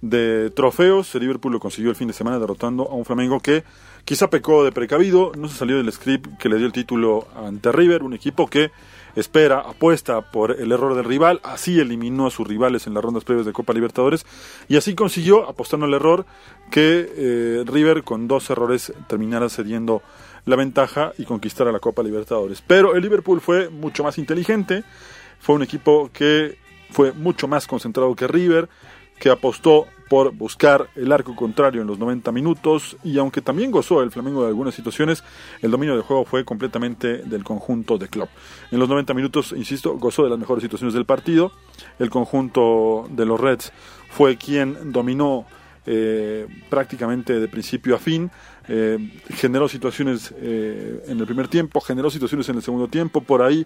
de 0.00 0.50
trofeos. 0.50 1.12
El 1.16 1.22
Liverpool 1.22 1.54
lo 1.54 1.58
consiguió 1.58 1.90
el 1.90 1.96
fin 1.96 2.06
de 2.06 2.14
semana 2.14 2.38
derrotando 2.38 2.84
a 2.88 2.94
un 2.94 3.04
Flamengo 3.04 3.40
que 3.40 3.64
quizá 4.04 4.30
pecó 4.30 4.62
de 4.62 4.70
precavido, 4.70 5.32
no 5.36 5.48
se 5.48 5.56
salió 5.56 5.78
del 5.78 5.90
script 5.90 6.38
que 6.38 6.48
le 6.48 6.58
dio 6.58 6.66
el 6.66 6.72
título 6.72 7.26
ante 7.34 7.72
River, 7.72 8.04
un 8.04 8.14
equipo 8.14 8.46
que 8.46 8.70
espera, 9.16 9.58
apuesta 9.58 10.20
por 10.30 10.52
el 10.52 10.70
error 10.70 10.94
del 10.94 11.06
rival, 11.06 11.40
así 11.42 11.80
eliminó 11.80 12.28
a 12.28 12.30
sus 12.30 12.46
rivales 12.46 12.86
en 12.86 12.94
las 12.94 13.02
rondas 13.02 13.24
previas 13.24 13.46
de 13.46 13.52
Copa 13.52 13.72
Libertadores 13.72 14.26
y 14.68 14.76
así 14.76 14.94
consiguió, 14.94 15.48
apostando 15.48 15.86
al 15.86 15.94
error, 15.94 16.24
que 16.70 17.10
eh, 17.16 17.64
River 17.66 18.04
con 18.04 18.28
dos 18.28 18.48
errores 18.48 18.92
terminara 19.08 19.48
cediendo 19.48 20.02
la 20.46 20.56
ventaja 20.56 21.12
y 21.18 21.24
conquistara 21.24 21.70
la 21.70 21.80
Copa 21.80 22.02
Libertadores. 22.02 22.62
Pero 22.66 22.94
el 22.94 23.02
Liverpool 23.02 23.40
fue 23.40 23.68
mucho 23.68 24.02
más 24.02 24.16
inteligente, 24.16 24.84
fue 25.38 25.54
un 25.54 25.62
equipo 25.62 26.10
que 26.12 26.56
fue 26.90 27.12
mucho 27.12 27.46
más 27.48 27.66
concentrado 27.66 28.14
que 28.14 28.26
River, 28.26 28.68
que 29.18 29.30
apostó 29.30 29.86
por 30.08 30.32
buscar 30.32 30.88
el 30.94 31.10
arco 31.10 31.34
contrario 31.34 31.80
en 31.80 31.88
los 31.88 31.98
90 31.98 32.30
minutos 32.30 32.96
y 33.02 33.18
aunque 33.18 33.42
también 33.42 33.70
gozó 33.70 34.02
el 34.02 34.10
Flamengo 34.12 34.42
de 34.42 34.48
algunas 34.48 34.74
situaciones, 34.74 35.24
el 35.62 35.70
dominio 35.70 35.94
del 35.94 36.04
juego 36.04 36.24
fue 36.24 36.44
completamente 36.44 37.18
del 37.18 37.42
conjunto 37.42 37.98
de 37.98 38.08
club. 38.08 38.28
En 38.70 38.78
los 38.78 38.88
90 38.88 39.14
minutos, 39.14 39.52
insisto, 39.56 39.96
gozó 39.98 40.22
de 40.22 40.30
las 40.30 40.38
mejores 40.38 40.62
situaciones 40.62 40.94
del 40.94 41.06
partido. 41.06 41.50
El 41.98 42.10
conjunto 42.10 43.06
de 43.10 43.26
los 43.26 43.40
Reds 43.40 43.72
fue 44.10 44.36
quien 44.36 44.92
dominó 44.92 45.46
eh, 45.86 46.46
prácticamente 46.68 47.38
de 47.38 47.48
principio 47.48 47.94
a 47.94 47.98
fin. 47.98 48.30
Eh, 48.68 48.98
generó 49.34 49.68
situaciones 49.68 50.34
eh, 50.36 51.04
en 51.06 51.20
el 51.20 51.26
primer 51.26 51.46
tiempo, 51.46 51.80
generó 51.80 52.10
situaciones 52.10 52.48
en 52.48 52.56
el 52.56 52.62
segundo 52.62 52.88
tiempo, 52.88 53.20
por 53.20 53.42
ahí 53.42 53.64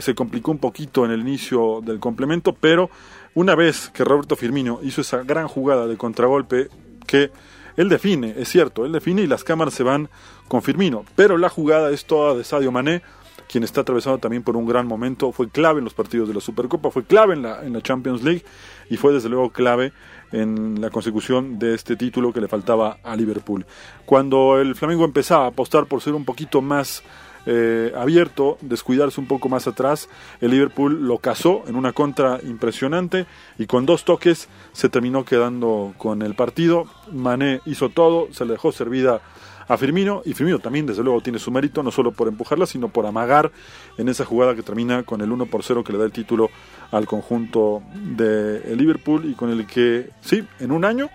se 0.00 0.14
complicó 0.14 0.52
un 0.52 0.58
poquito 0.58 1.04
en 1.04 1.10
el 1.10 1.20
inicio 1.20 1.80
del 1.84 1.98
complemento, 1.98 2.52
pero 2.52 2.90
una 3.34 3.56
vez 3.56 3.90
que 3.92 4.04
Roberto 4.04 4.36
Firmino 4.36 4.78
hizo 4.82 5.00
esa 5.00 5.24
gran 5.24 5.48
jugada 5.48 5.86
de 5.86 5.96
contragolpe 5.96 6.68
que 7.06 7.30
él 7.76 7.88
define, 7.88 8.34
es 8.36 8.48
cierto, 8.48 8.84
él 8.84 8.92
define 8.92 9.22
y 9.22 9.26
las 9.26 9.44
cámaras 9.44 9.74
se 9.74 9.82
van 9.82 10.08
con 10.46 10.62
Firmino, 10.62 11.04
pero 11.16 11.38
la 11.38 11.48
jugada 11.48 11.90
es 11.90 12.04
toda 12.04 12.34
de 12.34 12.44
Sadio 12.44 12.70
Mané, 12.70 13.02
quien 13.48 13.64
está 13.64 13.80
atravesado 13.80 14.18
también 14.18 14.42
por 14.42 14.56
un 14.56 14.66
gran 14.66 14.86
momento, 14.86 15.32
fue 15.32 15.48
clave 15.48 15.78
en 15.78 15.84
los 15.84 15.94
partidos 15.94 16.28
de 16.28 16.34
la 16.34 16.40
Supercopa, 16.40 16.90
fue 16.90 17.04
clave 17.04 17.34
en 17.34 17.42
la, 17.42 17.64
en 17.64 17.72
la 17.72 17.80
Champions 17.80 18.22
League 18.22 18.44
y 18.90 18.96
fue 18.96 19.12
desde 19.12 19.28
luego 19.28 19.50
clave 19.50 19.92
en 20.32 20.80
la 20.80 20.90
consecución 20.90 21.58
de 21.58 21.74
este 21.74 21.96
título 21.96 22.32
que 22.32 22.40
le 22.40 22.48
faltaba 22.48 22.98
a 23.02 23.16
Liverpool. 23.16 23.66
Cuando 24.04 24.60
el 24.60 24.74
Flamengo 24.74 25.04
empezaba 25.04 25.44
a 25.44 25.48
apostar 25.48 25.86
por 25.86 26.00
ser 26.00 26.14
un 26.14 26.24
poquito 26.24 26.62
más 26.62 27.02
eh, 27.46 27.92
abierto, 27.96 28.58
descuidarse 28.60 29.20
un 29.20 29.26
poco 29.26 29.48
más 29.48 29.66
atrás, 29.66 30.08
el 30.40 30.50
Liverpool 30.50 31.06
lo 31.06 31.18
cazó 31.18 31.62
en 31.66 31.76
una 31.76 31.92
contra 31.92 32.40
impresionante 32.42 33.26
y 33.58 33.66
con 33.66 33.86
dos 33.86 34.04
toques 34.04 34.48
se 34.72 34.88
terminó 34.88 35.24
quedando 35.24 35.94
con 35.96 36.22
el 36.22 36.34
partido. 36.34 36.84
Mané 37.10 37.60
hizo 37.64 37.88
todo, 37.88 38.28
se 38.32 38.44
le 38.44 38.52
dejó 38.52 38.70
servida 38.72 39.22
a 39.68 39.76
Firmino 39.76 40.22
y 40.24 40.34
Firmino 40.34 40.58
también 40.58 40.86
desde 40.86 41.02
luego 41.02 41.20
tiene 41.20 41.38
su 41.38 41.50
mérito 41.50 41.82
no 41.82 41.90
solo 41.90 42.12
por 42.12 42.28
empujarla 42.28 42.66
sino 42.66 42.88
por 42.88 43.06
amagar 43.06 43.52
en 43.96 44.08
esa 44.08 44.24
jugada 44.24 44.54
que 44.54 44.62
termina 44.62 45.02
con 45.02 45.20
el 45.20 45.30
1 45.30 45.46
por 45.46 45.62
0 45.62 45.84
que 45.84 45.92
le 45.92 45.98
da 45.98 46.04
el 46.04 46.12
título 46.12 46.50
al 46.90 47.06
conjunto 47.06 47.82
de 47.94 48.74
Liverpool 48.74 49.26
y 49.26 49.34
con 49.34 49.50
el 49.50 49.66
que 49.66 50.10
sí 50.22 50.44
en 50.58 50.72
un 50.72 50.84
año 50.84 51.10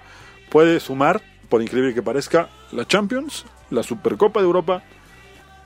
puede 0.50 0.80
sumar 0.80 1.22
por 1.50 1.62
increíble 1.62 1.94
que 1.94 2.04
parezca 2.04 2.50
la 2.72 2.86
Champions 2.86 3.46
la 3.72 3.84
Supercopa 3.84 4.40
de 4.40 4.46
Europa 4.46 4.84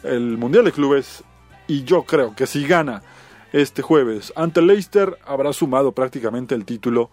el 0.04 0.38
Mundial 0.38 0.66
de 0.66 0.72
Clubes 0.72 1.24
y 1.68 1.84
yo 1.84 2.04
creo 2.04 2.36
que 2.36 2.48
si 2.48 2.66
gana 2.66 3.02
este 3.52 3.82
jueves 3.82 4.32
ante 4.36 4.62
Leicester 4.62 5.18
habrá 5.26 5.52
sumado 5.52 5.92
prácticamente 5.92 6.56
el 6.56 6.66
título 6.66 7.10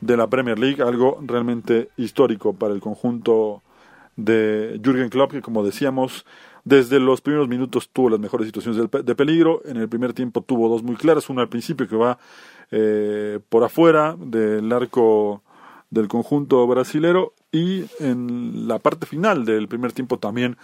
de 0.00 0.16
la 0.16 0.28
Premier 0.28 0.58
League 0.58 0.82
algo 0.82 1.18
realmente 1.24 1.88
histórico 1.96 2.52
para 2.52 2.72
el 2.72 2.80
conjunto 2.80 3.62
de 4.18 4.80
Jürgen 4.82 5.08
Klopp, 5.10 5.30
que 5.30 5.40
como 5.40 5.64
decíamos, 5.64 6.26
desde 6.64 6.98
los 6.98 7.20
primeros 7.20 7.48
minutos 7.48 7.88
tuvo 7.90 8.10
las 8.10 8.18
mejores 8.18 8.46
situaciones 8.46 8.90
de, 8.90 9.14
peligro. 9.14 9.62
En 9.64 9.76
el 9.76 9.88
primer 9.88 10.12
tiempo 10.12 10.42
tuvo 10.42 10.68
dos 10.68 10.82
muy 10.82 10.96
claras, 10.96 11.30
una 11.30 11.42
al 11.42 11.48
principio 11.48 11.88
que 11.88 11.96
va 11.96 12.18
eh, 12.72 13.38
por 13.48 13.62
afuera 13.62 14.16
del 14.18 14.70
arco 14.72 15.42
del 15.90 16.08
conjunto 16.08 16.66
brasilero 16.66 17.32
y 17.52 17.84
en 18.00 18.66
la 18.66 18.78
parte 18.80 19.06
final 19.06 19.44
del 19.44 19.68
primer 19.68 19.92
tiempo 19.92 20.18
también 20.18 20.58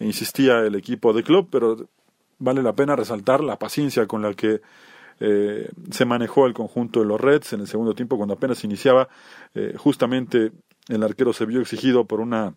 insistía 0.00 0.60
el 0.60 0.74
equipo 0.74 1.12
de 1.12 1.22
Klopp, 1.22 1.48
pero 1.52 1.76
vale 2.38 2.62
la 2.62 2.72
pena 2.72 2.96
resaltar 2.96 3.44
la 3.44 3.58
paciencia 3.58 4.06
con 4.06 4.22
la 4.22 4.32
que 4.32 4.62
eh, 5.20 5.68
se 5.90 6.04
manejó 6.06 6.46
el 6.46 6.54
conjunto 6.54 7.00
de 7.00 7.06
los 7.06 7.20
Reds 7.20 7.52
en 7.52 7.60
el 7.60 7.68
segundo 7.68 7.94
tiempo 7.94 8.16
cuando 8.16 8.34
apenas 8.34 8.64
iniciaba. 8.64 9.08
Eh, 9.54 9.74
justamente 9.76 10.52
el 10.88 11.02
arquero 11.02 11.32
se 11.34 11.44
vio 11.44 11.60
exigido 11.60 12.06
por 12.06 12.20
una 12.20 12.54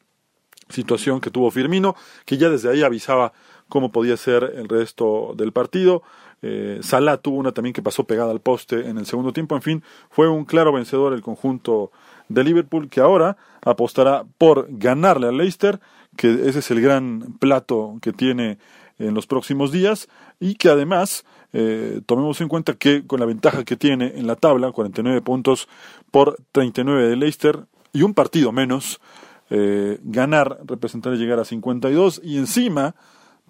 situación 0.69 1.21
que 1.21 1.31
tuvo 1.31 1.51
Firmino, 1.51 1.95
que 2.25 2.37
ya 2.37 2.49
desde 2.49 2.69
ahí 2.69 2.83
avisaba 2.83 3.33
cómo 3.69 3.91
podía 3.91 4.17
ser 4.17 4.53
el 4.55 4.69
resto 4.69 5.33
del 5.35 5.51
partido. 5.51 6.03
Eh, 6.41 6.79
Salah 6.81 7.17
tuvo 7.17 7.37
una 7.37 7.51
también 7.51 7.73
que 7.73 7.81
pasó 7.81 8.03
pegada 8.03 8.31
al 8.31 8.41
poste 8.41 8.87
en 8.87 8.97
el 8.97 9.05
segundo 9.05 9.33
tiempo. 9.33 9.55
En 9.55 9.61
fin, 9.61 9.83
fue 10.09 10.27
un 10.27 10.45
claro 10.45 10.71
vencedor 10.71 11.13
el 11.13 11.21
conjunto 11.21 11.91
de 12.29 12.43
Liverpool 12.43 12.89
que 12.89 13.01
ahora 13.01 13.37
apostará 13.63 14.25
por 14.37 14.67
ganarle 14.69 15.27
al 15.27 15.37
Leicester, 15.37 15.79
que 16.15 16.31
ese 16.47 16.59
es 16.59 16.71
el 16.71 16.81
gran 16.81 17.37
plato 17.39 17.97
que 18.01 18.13
tiene 18.13 18.57
en 18.99 19.13
los 19.13 19.27
próximos 19.27 19.71
días 19.71 20.07
y 20.39 20.55
que 20.55 20.69
además 20.69 21.25
eh, 21.53 22.01
tomemos 22.05 22.41
en 22.41 22.47
cuenta 22.47 22.73
que 22.73 23.05
con 23.05 23.19
la 23.19 23.25
ventaja 23.25 23.63
que 23.63 23.75
tiene 23.77 24.13
en 24.15 24.27
la 24.27 24.35
tabla, 24.35 24.71
49 24.71 25.21
puntos 25.21 25.67
por 26.11 26.37
39 26.51 27.09
de 27.09 27.15
Leicester 27.15 27.65
y 27.93 28.01
un 28.01 28.13
partido 28.13 28.51
menos, 28.51 28.99
eh, 29.49 29.99
ganar 30.03 30.59
representaría 30.65 31.17
llegar 31.19 31.39
a 31.39 31.45
52 31.45 32.21
y 32.23 32.37
encima 32.37 32.95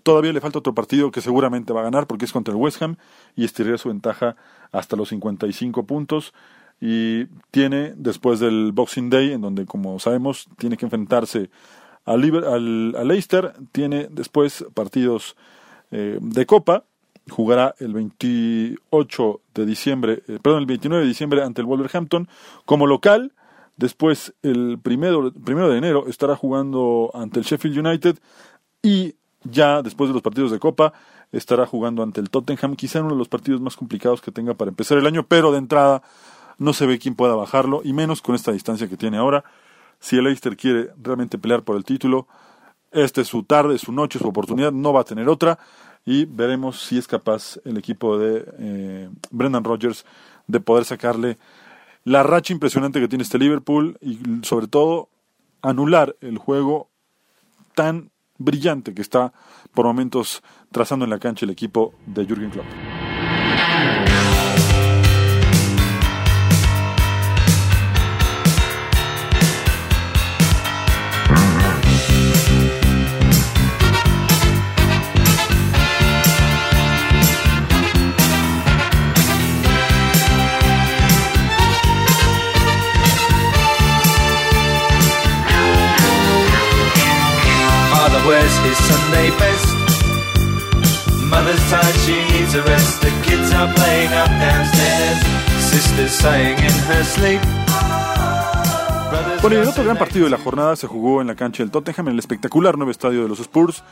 todavía 0.04 0.32
le 0.32 0.42
falta 0.42 0.60
otro 0.60 0.74
partido 0.74 1.12
que 1.12 1.22
seguramente 1.22 1.74
va 1.74 1.82
a 1.82 1.84
ganar 1.84 2.08
porque 2.08 2.26
es 2.26 2.32
contra 2.32 2.54
el 2.54 2.60
West 2.60 2.82
Ham 2.82 2.98
y 3.36 3.44
estiraría 3.44 3.78
su 3.78 3.90
ventaja 3.90 4.36
hasta 4.72 4.96
los 4.96 5.10
55 5.10 5.84
puntos 5.86 6.34
y 6.80 7.26
tiene 7.52 7.94
después 7.96 8.40
del 8.40 8.72
Boxing 8.72 9.10
Day 9.10 9.34
en 9.34 9.42
donde 9.42 9.66
como 9.66 10.00
sabemos 10.00 10.48
tiene 10.58 10.78
que 10.78 10.86
enfrentarse 10.86 11.50
al, 12.06 12.24
al, 12.46 12.96
al 12.96 13.08
Leicester 13.08 13.54
tiene 13.72 14.08
después 14.12 14.66
partidos 14.74 15.36
eh, 15.92 16.20
de 16.22 16.46
Copa 16.46 16.84
jugará 17.30 17.76
el 17.80 17.94
28 17.94 19.42
de 19.56 19.66
diciembre 19.66 20.24
eh, 20.28 20.38
perdón 20.42 20.60
el 20.60 20.68
29 20.68 21.04
de 21.04 21.08
diciembre 21.10 21.44
ante 21.44 21.62
el 21.62 21.68
Wolverhampton 21.68 22.28
como 22.66 22.86
local 22.86 23.34
Después, 23.78 24.34
el 24.42 24.80
primero, 24.82 25.32
primero 25.32 25.70
de 25.70 25.78
enero, 25.78 26.08
estará 26.08 26.36
jugando 26.36 27.12
ante 27.14 27.40
el 27.40 27.46
Sheffield 27.46 27.86
United 27.86 28.18
y 28.82 29.16
ya 29.44 29.82
después 29.82 30.10
de 30.10 30.14
los 30.14 30.24
partidos 30.24 30.52
de 30.52 30.60
Copa, 30.60 30.94
estará 31.32 31.66
jugando 31.66 32.04
ante 32.04 32.20
el 32.22 32.30
Tottenham, 32.30 32.76
quizá 32.76 33.02
uno 33.02 33.12
de 33.12 33.18
los 33.18 33.28
partidos 33.28 33.62
más 33.62 33.76
complicados 33.76 34.22
que 34.22 34.32
tenga 34.32 34.54
para 34.56 34.70
empezar 34.70 34.98
el 34.98 35.06
año, 35.06 35.28
pero 35.28 35.52
de 35.52 35.60
entrada 35.60 36.02
no 36.58 36.74
se 36.74 36.86
ve 36.86 37.00
quién 37.00 37.16
pueda 37.16 37.36
bajarlo, 37.36 37.82
y 37.84 37.94
menos 37.94 38.22
con 38.22 38.36
esta 38.36 38.52
distancia 38.52 38.88
que 38.88 38.98
tiene 38.98 39.18
ahora. 39.18 39.44
Si 40.00 40.18
el 40.18 40.24
Leicester 40.24 40.58
quiere 40.58 40.90
realmente 41.02 41.38
pelear 41.38 41.64
por 41.64 41.76
el 41.76 41.84
título, 41.84 42.28
esta 42.92 43.22
es 43.22 43.28
su 43.28 43.44
tarde, 43.44 43.78
su 43.78 43.92
noche, 43.92 44.20
su 44.20 44.28
oportunidad, 44.28 44.72
no 44.72 44.94
va 44.94 45.02
a 45.02 45.06
tener 45.06 45.30
otra, 45.30 45.60
y 46.06 46.26
veremos 46.26 46.82
si 46.82 46.98
es 46.98 47.08
capaz 47.08 47.60
el 47.66 47.78
equipo 47.78 48.18
de 48.18 48.46
eh, 48.60 49.10
Brendan 49.30 49.64
Rodgers 49.64 50.06
de 50.48 50.60
poder 50.60 50.86
sacarle 50.86 51.38
la 52.08 52.24
racha 52.24 52.54
impresionante 52.54 53.02
que 53.02 53.10
tiene 53.10 53.24
este 53.24 53.38
Liverpool 53.38 53.98
y 54.00 54.18
sobre 54.44 54.68
todo 54.68 55.10
anular 55.62 56.16
el 56.22 56.38
juego 56.38 56.90
tan 57.76 58.12
brillante 58.38 58.94
que 58.94 59.02
está 59.02 59.34
por 59.74 59.86
momentos 59.86 60.42
trazando 60.72 61.04
en 61.04 61.12
la 61.12 61.20
cancha 61.20 61.46
el 61.46 61.50
equipo 61.50 61.94
de 62.06 62.26
Jürgen 62.26 62.50
Klopp. 62.50 62.66
Bueno, 99.42 99.58
y 99.58 99.60
el 99.60 99.68
otro 99.68 99.84
gran 99.84 99.98
partido 99.98 100.24
de 100.24 100.32
la 100.32 100.38
jornada 100.38 100.78
se 100.78 100.88
jugó 100.88 101.20
en 101.20 101.28
la 101.28 101.36
cancha 101.36 101.64
del 101.64 101.70
Tottenham, 101.70 102.08
en 102.08 102.14
el 102.14 102.20
espectacular 102.20 102.78
nuevo 102.78 102.92
estadio 102.92 103.24
de 103.24 103.28
los 103.28 103.42
Spurs, 103.42 103.84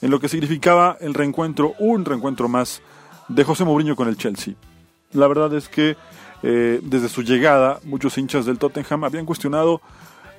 en 0.00 0.12
lo 0.12 0.20
que 0.20 0.28
significaba 0.28 0.96
el 1.00 1.12
reencuentro, 1.12 1.74
un 1.80 2.04
reencuentro 2.04 2.48
más 2.48 2.82
de 3.26 3.42
José 3.42 3.64
Mourinho 3.64 3.96
con 3.96 4.06
el 4.06 4.16
Chelsea. 4.16 4.54
La 5.12 5.26
verdad 5.26 5.52
es 5.54 5.68
que 5.68 5.96
eh, 6.44 6.78
desde 6.84 7.08
su 7.08 7.22
llegada, 7.22 7.80
muchos 7.82 8.16
hinchas 8.16 8.46
del 8.46 8.58
Tottenham 8.58 9.02
habían 9.02 9.26
cuestionado 9.26 9.80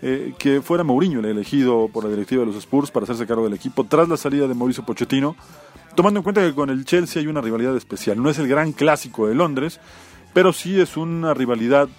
eh, 0.01 0.34
que 0.39 0.62
fuera 0.62 0.86
Mourinho 0.86 1.19
el 1.19 1.25
elegido 1.25 1.89
por 1.91 2.05
la 2.05 2.10
directiva 2.10 2.41
de 2.41 2.48
los 2.48 2.55
Spurs 2.55 2.89
para 2.89 3.03
hacerse 3.03 3.27
cargo 3.27 3.43
del 3.43 3.53
equipo 3.53 3.84
tras 3.84 4.07
la 4.07 4.15
salida 4.15 4.48
de 4.48 4.53
Mauricio 4.53 4.86
Pochettino, 4.86 5.36
tomando 5.93 6.22
en 6.22 6.24
cuenta 6.24 6.41
que 6.41 6.55
con 6.55 6.69
el 6.69 6.86
Chelsea 6.86 7.22
hay 7.22 7.27
una 7.27 7.41
rivalidad 7.41 7.75
especial. 7.75 8.24
No 8.24 8.29
es 8.29 8.39
el 8.39 8.48
gran 8.48 8.72
clásico 8.72 9.27
de 9.27 9.36
Londres, 9.36 9.81
pero 10.38 10.53
sí 10.53 10.79
es 10.79 10.98
una 10.98 11.34
rivalidad 11.34 11.89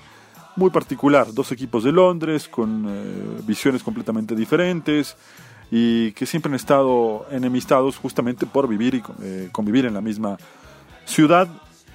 muy 0.55 0.71
particular. 0.71 1.35
Dos 1.35 1.51
equipos 1.51 1.83
de 1.83 1.91
Londres 1.91 2.47
con 2.47 2.87
eh, 2.89 3.41
visiones 3.45 3.83
completamente 3.83 4.37
diferentes 4.37 5.17
y 5.73 6.13
que 6.13 6.25
siempre 6.25 6.49
han 6.49 6.55
estado 6.55 7.27
enemistados 7.33 7.97
justamente 7.97 8.47
por 8.47 8.69
vivir 8.69 8.95
y 8.95 9.03
eh, 9.23 9.49
convivir 9.51 9.87
en 9.87 9.95
la 9.95 10.01
misma 10.01 10.37
ciudad 11.05 11.49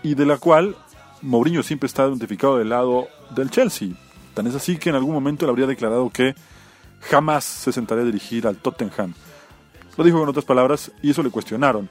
y 0.04 0.16
de 0.16 0.26
la 0.26 0.38
cual 0.38 0.76
Mourinho 1.22 1.64
siempre 1.64 1.88
está 1.88 2.06
identificado 2.10 2.58
del 2.58 2.68
lado 2.68 3.08
del 3.34 3.50
Chelsea. 3.50 3.92
Tan 4.34 4.46
es 4.46 4.56
así 4.56 4.76
que 4.76 4.90
en 4.90 4.96
algún 4.96 5.14
momento 5.14 5.46
él 5.46 5.50
habría 5.50 5.66
declarado 5.66 6.10
que 6.10 6.36
jamás 7.10 7.46
se 7.46 7.72
sentaría 7.72 8.04
a 8.04 8.08
dirigir 8.08 8.48
al 8.48 8.58
Tottenham. 8.58 9.14
Lo 9.96 10.04
dijo 10.04 10.20
con 10.20 10.28
otras 10.28 10.44
palabras 10.44 10.92
y 11.02 11.12
eso 11.12 11.24
le 11.24 11.30
cuestionaron 11.30 11.90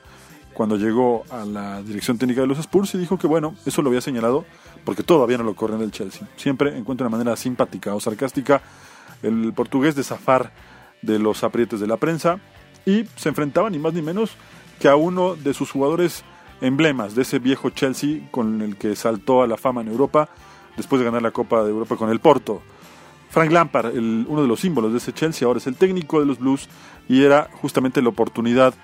cuando 0.55 0.77
llegó 0.77 1.25
a 1.31 1.45
la 1.45 1.83
dirección 1.83 2.19
técnica 2.19 2.43
de 2.43 2.47
los 2.47 2.59
Spurs 2.59 2.95
y 2.95 2.99
dijo 2.99 3.19
que 3.19 3.27
bueno, 3.27 3.55
eso 3.65 3.83
lo 3.83 3.89
había 3.89 4.01
señalado 4.01 4.45
porque 4.85 5.03
todavía 5.03 5.39
no 5.39 5.45
lo 5.45 5.55
corren 5.55 5.79
del 5.79 5.91
Chelsea. 5.91 6.27
Siempre 6.37 6.77
encuentra 6.77 7.07
una 7.07 7.17
manera 7.17 7.37
simpática 7.37 7.95
o 7.95 8.01
sarcástica 8.01 8.63
el 9.23 9.53
portugués 9.55 9.95
de 9.95 10.05
zafar 10.05 10.53
de 11.01 11.19
los 11.19 11.45
aprietes 11.45 11.81
de 11.81 11.87
la 11.87 11.97
prensa 11.97 12.39
y 12.85 13.05
se 13.17 13.29
enfrentaba 13.29 13.71
ni 13.71 13.79
más 13.79 13.95
ni 13.95 14.03
menos 14.03 14.33
que 14.79 14.89
a 14.89 14.97
uno 14.97 15.37
de 15.37 15.55
sus 15.55 15.71
jugadores 15.71 16.25
emblemas 16.61 17.15
de 17.15 17.23
ese 17.23 17.39
viejo 17.39 17.71
Chelsea 17.71 18.29
con 18.31 18.63
el 18.63 18.77
que 18.77 18.97
saltó 18.97 19.43
a 19.43 19.47
la 19.47 19.57
fama 19.57 19.81
en 19.81 19.89
Europa 19.89 20.29
después 20.77 21.01
de 21.01 21.05
ganar 21.05 21.23
la 21.23 21.31
Copa 21.31 21.63
de 21.65 21.71
Europa 21.71 21.97
con 21.97 22.11
el 22.11 22.21
Porto. 22.21 22.63
Frank 23.31 23.51
Lampard, 23.51 23.97
uno 23.97 24.43
de 24.43 24.49
los 24.49 24.61
símbolos 24.61 24.93
de 24.93 24.99
ese 24.99 25.13
Chelsea, 25.13 25.47
ahora 25.47 25.59
es 25.59 25.67
el 25.67 25.77
técnico 25.77 26.21
de 26.21 26.27
los 26.27 26.39
Blues 26.39 26.69
y 27.09 27.25
era 27.25 27.49
justamente 27.61 28.03
la 28.03 28.11
oportunidad 28.11 28.75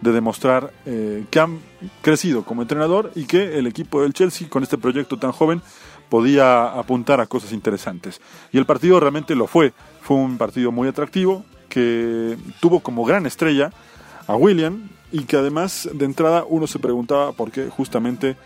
de 0.00 0.12
demostrar 0.12 0.72
eh, 0.86 1.24
que 1.30 1.40
han 1.40 1.58
crecido 2.02 2.44
como 2.44 2.62
entrenador 2.62 3.10
y 3.14 3.24
que 3.24 3.58
el 3.58 3.66
equipo 3.66 4.02
del 4.02 4.12
Chelsea 4.12 4.48
con 4.48 4.62
este 4.62 4.78
proyecto 4.78 5.18
tan 5.18 5.32
joven 5.32 5.62
podía 6.08 6.66
apuntar 6.66 7.20
a 7.20 7.26
cosas 7.26 7.52
interesantes. 7.52 8.20
Y 8.52 8.58
el 8.58 8.66
partido 8.66 9.00
realmente 9.00 9.34
lo 9.34 9.46
fue. 9.46 9.72
Fue 10.00 10.16
un 10.16 10.38
partido 10.38 10.72
muy 10.72 10.88
atractivo 10.88 11.44
que 11.68 12.36
tuvo 12.60 12.80
como 12.80 13.04
gran 13.04 13.26
estrella 13.26 13.70
a 14.26 14.36
William 14.36 14.88
y 15.12 15.24
que 15.24 15.36
además 15.36 15.88
de 15.92 16.04
entrada 16.04 16.44
uno 16.48 16.66
se 16.66 16.78
preguntaba 16.78 17.32
por 17.32 17.50
qué 17.50 17.68
justamente 17.68 18.36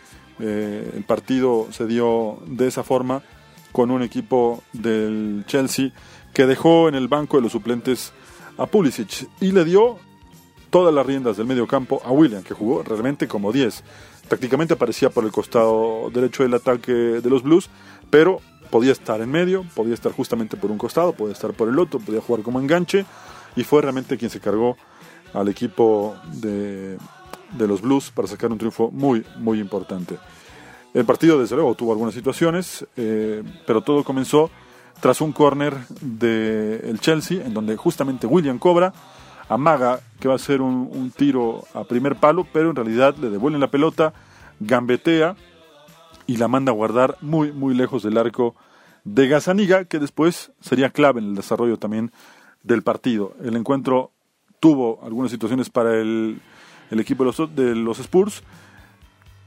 eh, 0.41 0.93
el 0.97 1.05
partido 1.05 1.69
se 1.71 1.87
dio 1.87 2.38
de 2.47 2.69
esa 2.69 2.83
forma 2.83 3.23
con 3.71 3.91
un 3.91 4.03
equipo 4.03 4.62
del 4.73 5.45
Chelsea 5.47 5.93
que 6.35 6.47
dejó 6.47 6.88
en 6.88 6.95
el 6.95 7.09
banco 7.09 7.37
de 7.37 7.43
los 7.43 7.53
suplentes 7.53 8.12
a 8.59 8.67
Pulisic 8.67 9.29
y 9.41 9.53
le 9.53 9.65
dio 9.65 9.99
todas 10.73 10.95
las 10.95 11.05
riendas 11.05 11.37
del 11.37 11.47
medio 11.47 11.67
campo 11.67 12.01
a 12.03 12.11
William, 12.13 12.43
que 12.43 12.55
jugó 12.55 12.83
realmente 12.83 13.29
como 13.29 13.53
10. 13.53 13.85
Tácticamente 14.27 14.73
aparecía 14.73 15.11
por 15.11 15.23
el 15.25 15.31
costado 15.31 16.09
derecho 16.11 16.45
del 16.45 16.55
ataque 16.55 16.93
de 16.93 17.31
los 17.31 17.43
Blues, 17.43 17.69
pero 18.09 18.41
podía 18.71 18.93
estar 18.93 19.21
en 19.21 19.31
medio, 19.31 19.67
podía 19.75 19.93
estar 19.93 20.13
justamente 20.13 20.57
por 20.57 20.71
un 20.71 20.79
costado, 20.79 21.13
podía 21.13 21.35
estar 21.35 21.53
por 21.53 21.69
el 21.69 21.79
otro, 21.79 22.01
podía 22.01 22.23
jugar 22.23 22.43
como 22.43 22.59
enganche, 22.59 23.05
y 23.55 23.65
fue 23.65 23.83
realmente 23.83 24.17
quien 24.17 24.31
se 24.31 24.41
cargó 24.41 24.79
al 25.35 25.49
equipo 25.49 26.17
de, 26.41 26.97
de 27.53 27.69
los 27.69 27.83
Blues 27.83 28.11
para 28.11 28.27
sacar 28.27 28.51
un 28.51 28.57
triunfo 28.57 28.91
muy, 28.91 29.27
muy 29.37 29.61
importante. 29.61 30.17
El 30.95 31.05
partido, 31.05 31.39
desde 31.39 31.55
luego, 31.55 31.75
tuvo 31.75 31.93
algunas 31.93 32.15
situaciones, 32.15 32.87
eh, 32.97 33.43
pero 33.67 33.83
todo 33.83 34.05
comenzó 34.05 34.51
tras 35.03 35.21
un 35.21 35.33
córner 35.33 35.77
del 36.01 36.99
Chelsea, 37.01 37.45
en 37.45 37.53
donde 37.53 37.77
justamente 37.77 38.27
William 38.27 38.59
cobra, 38.59 38.95
amaga 39.48 40.00
que 40.20 40.28
va 40.28 40.35
a 40.35 40.38
ser 40.38 40.61
un, 40.61 41.12
tiro 41.16 41.64
a 41.74 41.85
primer 41.85 42.16
palo, 42.16 42.46
pero 42.52 42.70
en 42.70 42.76
realidad 42.76 43.16
le 43.16 43.31
devuelven 43.31 43.61
la 43.61 43.70
pelota, 43.70 44.12
gambetea 44.61 45.37
y 46.26 46.37
la 46.37 46.48
manda 46.48 46.70
a 46.72 46.74
guardar 46.74 47.16
muy, 47.20 47.52
muy 47.52 47.74
lejos 47.74 48.02
del 48.02 48.18
arco 48.18 48.55
de 49.05 49.28
Gazaniga, 49.28 49.85
que 49.85 49.98
después 49.98 50.52
sería 50.61 50.90
clave 50.90 51.20
en 51.20 51.31
el 51.31 51.35
desarrollo 51.35 51.76
también 51.76 52.12
del 52.62 52.83
partido. 52.83 53.35
El 53.42 53.57
encuentro 53.57 54.12
tuvo 54.61 55.00
algunas 55.05 55.33
situaciones 55.33 55.70
para 55.70 56.00
el, 56.00 56.40
el 56.90 57.00
equipo 57.00 57.24
de 57.24 57.33
los, 57.37 57.57
de 57.57 57.74
los 57.74 57.98
Spurs. 57.98 58.44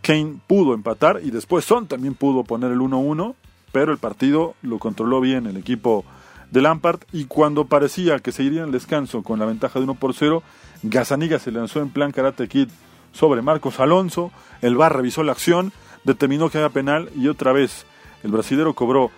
Kane 0.01 0.39
pudo 0.45 0.73
empatar 0.73 1.21
y 1.23 1.31
después 1.31 1.65
Son 1.65 1.88
también 1.88 2.13
pudo 2.15 2.43
poner 2.43 2.71
el 2.71 2.79
1-1, 2.79 3.34
pero 3.71 3.91
el 3.91 3.97
partido 3.97 4.55
lo 4.62 4.77
controló 4.77 5.21
bien 5.21 5.47
el 5.47 5.58
equipo 5.58 6.05
de 6.51 6.62
Lampard 6.62 7.01
y 7.12 7.25
cuando 7.25 7.65
parecía 7.65 8.19
que 8.19 8.31
se 8.31 8.43
iría 8.43 8.63
al 8.63 8.71
descanso 8.71 9.23
con 9.23 9.39
la 9.39 9.45
ventaja 9.45 9.79
de 9.79 9.84
1 9.84 9.95
por 9.95 10.13
0, 10.13 10.43
Gazaniga 10.84 11.39
se 11.39 11.51
lanzó 11.51 11.81
en 11.81 11.89
plan 11.89 12.12
Karate 12.12 12.47
Kid 12.47 12.69
sobre 13.12 13.41
Marcos 13.41 13.79
Alonso, 13.79 14.31
el 14.62 14.75
VAR 14.75 14.95
revisó 14.95 15.23
la 15.23 15.31
acción, 15.31 15.71
determinó 16.03 16.49
que 16.49 16.58
había 16.58 16.69
penal 16.69 17.10
y 17.15 17.27
otra 17.27 17.53
vez 17.53 17.86
el 18.23 18.31
brasilero 18.31 18.73
cobró 18.73 19.12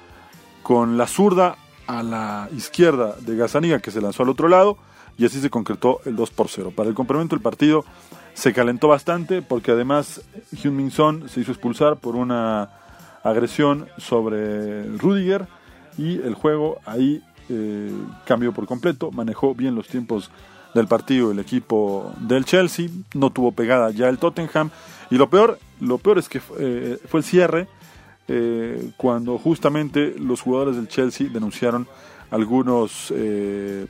con 0.64 0.98
la 0.98 1.08
zurda 1.08 1.58
a 1.88 2.04
la 2.04 2.50
izquierda 2.56 3.16
de 3.20 3.36
Gazaniga 3.36 3.80
que 3.80 3.92
se 3.92 4.02
lanzó 4.02 4.24
al 4.24 4.30
otro 4.30 4.48
lado 4.48 4.78
y 5.18 5.26
así 5.26 5.42
se 5.42 5.50
concretó 5.50 6.00
el 6.06 6.16
2 6.16 6.30
por 6.32 6.48
0. 6.50 6.74
Para 6.76 6.90
el 6.90 6.96
complemento 6.96 7.36
el 7.36 7.42
partido 7.42 7.86
se 8.34 8.54
calentó 8.54 8.88
bastante 8.88 9.42
porque 9.42 9.72
además 9.72 10.22
Son 10.92 11.30
se 11.30 11.40
hizo 11.40 11.52
expulsar 11.52 11.98
por 11.98 12.16
una 12.16 12.70
agresión 13.24 13.88
sobre 13.98 14.84
Rudiger 14.98 15.48
y 15.98 16.22
el 16.22 16.34
juego 16.34 16.80
ahí 16.86 17.24
eh, 17.50 17.92
cambió 18.26 18.54
por 18.54 18.68
completo, 18.68 19.12
manejó 19.12 19.56
bien 19.56 19.76
los 19.76 19.88
tiempos 19.88 20.32
del 20.74 20.88
partido 20.88 21.32
el 21.32 21.40
equipo 21.40 22.14
del 22.20 22.46
Chelsea, 22.46 22.90
no 23.14 23.32
tuvo 23.32 23.52
pegada 23.52 23.92
ya 23.92 24.10
el 24.10 24.18
Tottenham 24.18 24.70
y 25.10 25.16
lo 25.16 25.30
peor, 25.30 25.60
lo 25.80 25.98
peor 25.98 26.18
es 26.18 26.30
que 26.30 26.42
eh, 26.60 27.00
fue 27.08 27.22
el 27.22 27.24
cierre 27.24 27.68
eh, 28.28 28.92
cuando 28.98 29.38
justamente 29.38 30.14
los 30.20 30.42
jugadores 30.42 30.76
del 30.76 30.90
Chelsea 30.90 31.30
denunciaron 31.32 31.88
algunos 32.30 33.14
eh, 33.16 33.88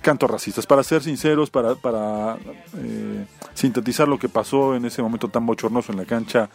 cantos 0.00 0.30
racistas. 0.30 0.66
Para 0.66 0.82
ser 0.82 1.02
sinceros, 1.02 1.50
para, 1.50 2.36
eh, 2.78 3.26
sintetizar 3.54 4.08
lo 4.08 4.18
que 4.18 4.28
pasó 4.28 4.74
en 4.74 4.86
ese 4.86 5.02
momento 5.02 5.28
tan 5.28 5.44
bochornoso 5.44 5.92
en 5.92 5.98
la 5.98 6.06
cancha 6.06 6.48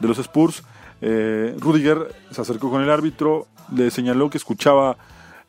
de 0.00 0.08
los 0.08 0.18
Spurs, 0.18 0.64
eh, 1.06 1.54
Rudiger 1.58 2.14
se 2.30 2.40
acercó 2.40 2.70
con 2.70 2.80
el 2.80 2.88
árbitro, 2.88 3.46
le 3.70 3.90
señaló 3.90 4.30
que 4.30 4.38
escuchaba 4.38 4.96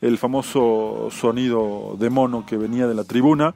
el 0.02 0.18
famoso 0.18 1.08
sonido 1.12 1.96
de 1.98 2.10
mono 2.10 2.46
que 2.46 2.58
venía 2.58 2.88
de 2.88 2.94
la 2.94 3.06
tribuna. 3.06 3.56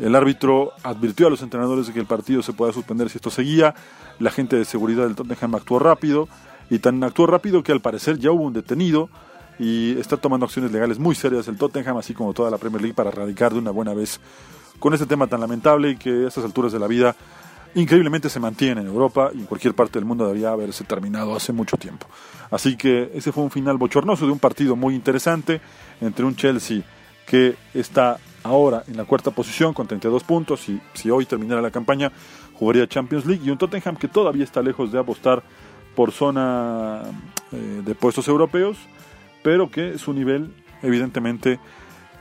El 0.00 0.16
árbitro 0.16 0.72
advirtió 0.82 1.28
a 1.28 1.30
los 1.30 1.40
entrenadores 1.42 1.86
de 1.86 1.92
que 1.92 2.00
el 2.00 2.06
partido 2.06 2.42
se 2.42 2.52
pueda 2.52 2.72
suspender 2.72 3.08
si 3.08 3.18
esto 3.18 3.30
seguía. 3.30 3.72
La 4.18 4.32
gente 4.32 4.56
de 4.56 4.64
seguridad 4.64 5.04
del 5.04 5.14
Tottenham 5.14 5.54
actuó 5.54 5.78
rápido 5.78 6.28
y 6.70 6.80
tan 6.80 7.04
actuó 7.04 7.28
rápido 7.28 7.62
que 7.62 7.70
al 7.70 7.80
parecer 7.80 8.18
ya 8.18 8.32
hubo 8.32 8.42
un 8.42 8.52
detenido 8.52 9.08
y 9.60 9.96
está 10.00 10.16
tomando 10.16 10.46
acciones 10.46 10.72
legales 10.72 10.98
muy 10.98 11.14
serias 11.14 11.46
el 11.46 11.56
Tottenham, 11.56 11.98
así 11.98 12.14
como 12.14 12.34
toda 12.34 12.50
la 12.50 12.58
Premier 12.58 12.82
League, 12.82 12.96
para 12.96 13.10
erradicar 13.10 13.52
de 13.52 13.60
una 13.60 13.70
buena 13.70 13.94
vez 13.94 14.18
con 14.80 14.92
este 14.92 15.06
tema 15.06 15.28
tan 15.28 15.40
lamentable 15.40 15.90
y 15.90 15.96
que 15.96 16.24
a 16.24 16.28
estas 16.28 16.44
alturas 16.44 16.72
de 16.72 16.80
la 16.80 16.88
vida 16.88 17.14
increíblemente 17.74 18.28
se 18.28 18.40
mantiene 18.40 18.80
en 18.80 18.86
Europa 18.86 19.30
y 19.34 19.38
en 19.38 19.46
cualquier 19.46 19.74
parte 19.74 19.98
del 19.98 20.04
mundo 20.04 20.26
debería 20.26 20.50
haberse 20.50 20.84
terminado 20.84 21.34
hace 21.34 21.52
mucho 21.52 21.76
tiempo. 21.76 22.06
Así 22.50 22.76
que 22.76 23.10
ese 23.14 23.32
fue 23.32 23.44
un 23.44 23.50
final 23.50 23.78
bochornoso 23.78 24.26
de 24.26 24.32
un 24.32 24.38
partido 24.38 24.76
muy 24.76 24.94
interesante 24.94 25.60
entre 26.00 26.24
un 26.24 26.36
Chelsea 26.36 26.82
que 27.26 27.56
está 27.72 28.18
ahora 28.44 28.84
en 28.88 28.96
la 28.96 29.04
cuarta 29.04 29.30
posición 29.30 29.72
con 29.72 29.86
32 29.86 30.24
puntos 30.24 30.68
y 30.68 30.80
si 30.94 31.10
hoy 31.10 31.26
terminara 31.26 31.62
la 31.62 31.70
campaña 31.70 32.12
jugaría 32.54 32.86
Champions 32.86 33.24
League 33.26 33.42
y 33.44 33.50
un 33.50 33.58
Tottenham 33.58 33.96
que 33.96 34.08
todavía 34.08 34.44
está 34.44 34.62
lejos 34.62 34.92
de 34.92 34.98
apostar 34.98 35.42
por 35.94 36.12
zona 36.12 37.02
eh, 37.52 37.82
de 37.84 37.94
puestos 37.94 38.28
europeos, 38.28 38.78
pero 39.42 39.70
que 39.70 39.98
su 39.98 40.12
nivel 40.12 40.52
evidentemente 40.82 41.60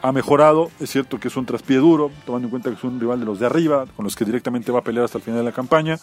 ha 0.02 0.12
mejorado. 0.12 0.72
Es 0.80 0.90
cierto 0.90 1.20
que 1.20 1.28
es 1.28 1.38
un 1.38 1.46
traspié 1.46 1.78
duro, 1.78 2.12
tomando 2.26 2.48
en 2.48 2.50
cuenta 2.50 2.70
que 2.70 2.76
es 2.76 2.84
un 2.84 3.00
rival 3.00 3.20
de 3.20 3.26
los 3.26 3.40
de 3.40 3.46
arriba, 3.46 3.86
con 3.96 4.06
los 4.06 4.16
que 4.16 4.26
directamente 4.26 4.72
va 4.72 4.80
a 4.80 4.84
pelear 4.84 5.06
hasta 5.06 5.18
el 5.18 5.24
final 5.24 5.40
de 5.40 5.46
la 5.46 5.52
campaña, 5.52 5.98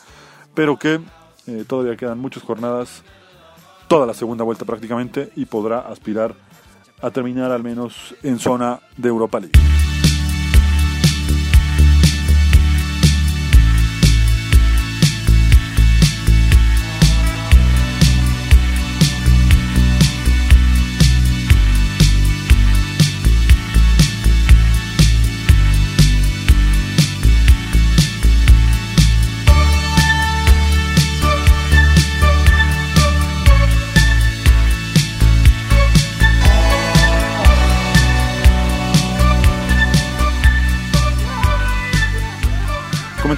pero 0.55 0.79
que 0.79 1.01
eh, 1.47 1.65
todavía 1.67 1.97
quedan 1.97 2.19
muchas 2.19 2.43
jornadas, 2.43 3.03
toda 3.89 4.07
la 4.07 4.15
segunda 4.15 4.45
vuelta 4.45 4.65
prácticamente, 4.65 5.31
y 5.37 5.47
podrá 5.47 5.81
aspirar 5.81 6.35
a 7.01 7.11
terminar 7.11 7.53
al 7.53 7.63
menos 7.63 8.15
en 8.23 8.39
zona 8.39 8.81
de 8.97 9.09
Europa 9.09 9.41
League. 9.41 9.88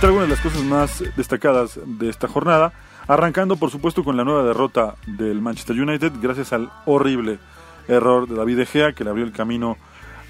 Comentar 0.00 0.16
algunas 0.16 0.28
de 0.28 0.34
las 0.34 0.54
cosas 0.54 0.64
más 0.64 1.04
destacadas 1.14 1.78
de 1.84 2.08
esta 2.08 2.26
jornada, 2.26 2.72
arrancando 3.06 3.56
por 3.56 3.70
supuesto 3.70 4.02
con 4.02 4.16
la 4.16 4.24
nueva 4.24 4.44
derrota 4.44 4.94
del 5.06 5.42
Manchester 5.42 5.78
United 5.78 6.12
gracias 6.22 6.54
al 6.54 6.70
horrible 6.86 7.38
error 7.86 8.26
de 8.26 8.34
David 8.34 8.56
De 8.56 8.66
Gea 8.66 8.92
que 8.94 9.04
le 9.04 9.10
abrió 9.10 9.26
el 9.26 9.32
camino 9.32 9.76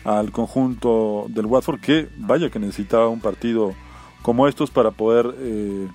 al 0.05 0.33
conjunto 0.33 1.27
del 1.29 1.47
Watford 1.47 1.79
que 1.79 2.09
vaya 2.17 2.51
que 2.51 2.59
necesitaba 2.59 3.09
un 3.09 3.21
partido 3.21 3.75
como 4.23 4.49
estos 4.49 4.73
para 4.73 4.91
poder 4.91 5.33
eh, 5.39 5.87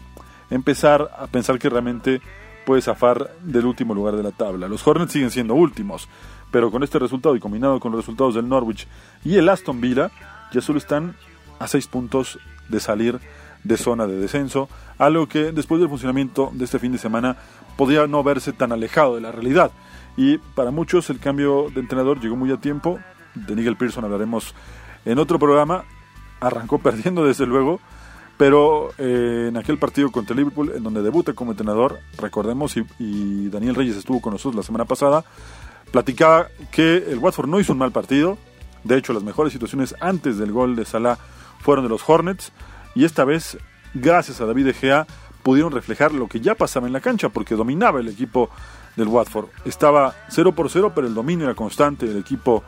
empezar 0.51 1.11
a 1.17 1.27
pensar 1.27 1.59
que 1.59 1.69
realmente 1.69 2.21
puede 2.65 2.81
zafar 2.81 3.29
del 3.41 3.65
último 3.65 3.93
lugar 3.93 4.15
de 4.15 4.23
la 4.23 4.31
tabla. 4.31 4.69
Los 4.69 4.87
Hornets 4.87 5.11
siguen 5.11 5.31
siendo 5.31 5.53
últimos, 5.53 6.07
pero 6.49 6.71
con 6.71 6.81
este 6.83 6.97
resultado 6.97 7.35
y 7.35 7.41
combinado 7.41 7.81
con 7.81 7.91
los 7.91 7.99
resultados 7.99 8.35
del 8.35 8.47
Norwich 8.47 8.87
y 9.25 9.35
el 9.35 9.49
Aston 9.49 9.81
Villa, 9.81 10.11
ya 10.53 10.61
solo 10.61 10.77
están 10.77 11.17
a 11.59 11.67
seis 11.67 11.87
puntos 11.87 12.39
de 12.69 12.79
salir 12.79 13.19
de 13.65 13.77
zona 13.77 14.07
de 14.07 14.17
descenso, 14.17 14.69
algo 14.97 15.27
que 15.27 15.51
después 15.51 15.81
del 15.81 15.89
funcionamiento 15.89 16.51
de 16.53 16.65
este 16.65 16.79
fin 16.79 16.91
de 16.91 16.97
semana 16.97 17.35
podría 17.75 18.07
no 18.07 18.23
verse 18.23 18.53
tan 18.53 18.71
alejado 18.71 19.15
de 19.15 19.21
la 19.21 19.31
realidad. 19.31 19.71
Y 20.15 20.37
para 20.37 20.71
muchos 20.71 21.09
el 21.09 21.19
cambio 21.19 21.69
de 21.73 21.81
entrenador 21.81 22.21
llegó 22.21 22.35
muy 22.35 22.51
a 22.51 22.57
tiempo, 22.57 22.99
de 23.33 23.55
Nigel 23.55 23.75
Pearson 23.75 24.05
hablaremos 24.05 24.53
en 25.03 25.19
otro 25.19 25.39
programa, 25.39 25.83
arrancó 26.39 26.77
perdiendo 26.83 27.25
desde 27.25 27.47
luego, 27.47 27.81
pero 28.37 28.91
eh, 28.97 29.47
en 29.49 29.57
aquel 29.57 29.79
partido 29.79 30.11
contra 30.11 30.35
Liverpool, 30.35 30.73
en 30.75 30.83
donde 30.83 31.01
debuta 31.01 31.33
como 31.33 31.51
entrenador, 31.51 31.99
recordemos, 32.17 32.77
y, 32.77 32.85
y 32.99 33.49
Daniel 33.49 33.75
Reyes 33.75 33.97
estuvo 33.97 34.21
con 34.21 34.33
nosotros 34.33 34.55
la 34.55 34.63
semana 34.63 34.85
pasada, 34.85 35.25
platicaba 35.91 36.49
que 36.71 36.97
el 36.97 37.17
Watford 37.17 37.49
no 37.49 37.59
hizo 37.59 37.73
un 37.73 37.79
mal 37.79 37.91
partido, 37.91 38.37
de 38.83 38.97
hecho 38.97 39.11
las 39.11 39.23
mejores 39.23 39.51
situaciones 39.51 39.95
antes 39.99 40.37
del 40.37 40.51
gol 40.51 40.75
de 40.75 40.85
Salah 40.85 41.17
fueron 41.59 41.83
de 41.83 41.89
los 41.89 42.07
Hornets, 42.07 42.51
y 42.95 43.05
esta 43.05 43.25
vez, 43.25 43.57
gracias 43.93 44.41
a 44.41 44.45
David 44.45 44.65
De 44.65 44.73
Gea, 44.73 45.05
pudieron 45.43 45.71
reflejar 45.71 46.13
lo 46.13 46.27
que 46.27 46.41
ya 46.41 46.55
pasaba 46.55 46.87
en 46.87 46.93
la 46.93 47.01
cancha, 47.01 47.29
porque 47.29 47.55
dominaba 47.55 47.99
el 47.99 48.07
equipo 48.07 48.49
del 48.95 49.09
Watford. 49.09 49.49
Estaba 49.65 50.15
0 50.29 50.53
por 50.53 50.69
0, 50.71 50.93
pero 50.95 51.05
el 51.05 51.13
dominio 51.13 51.45
era 51.45 51.53
constante 51.53 52.07
del 52.07 52.17
equipo 52.17 52.63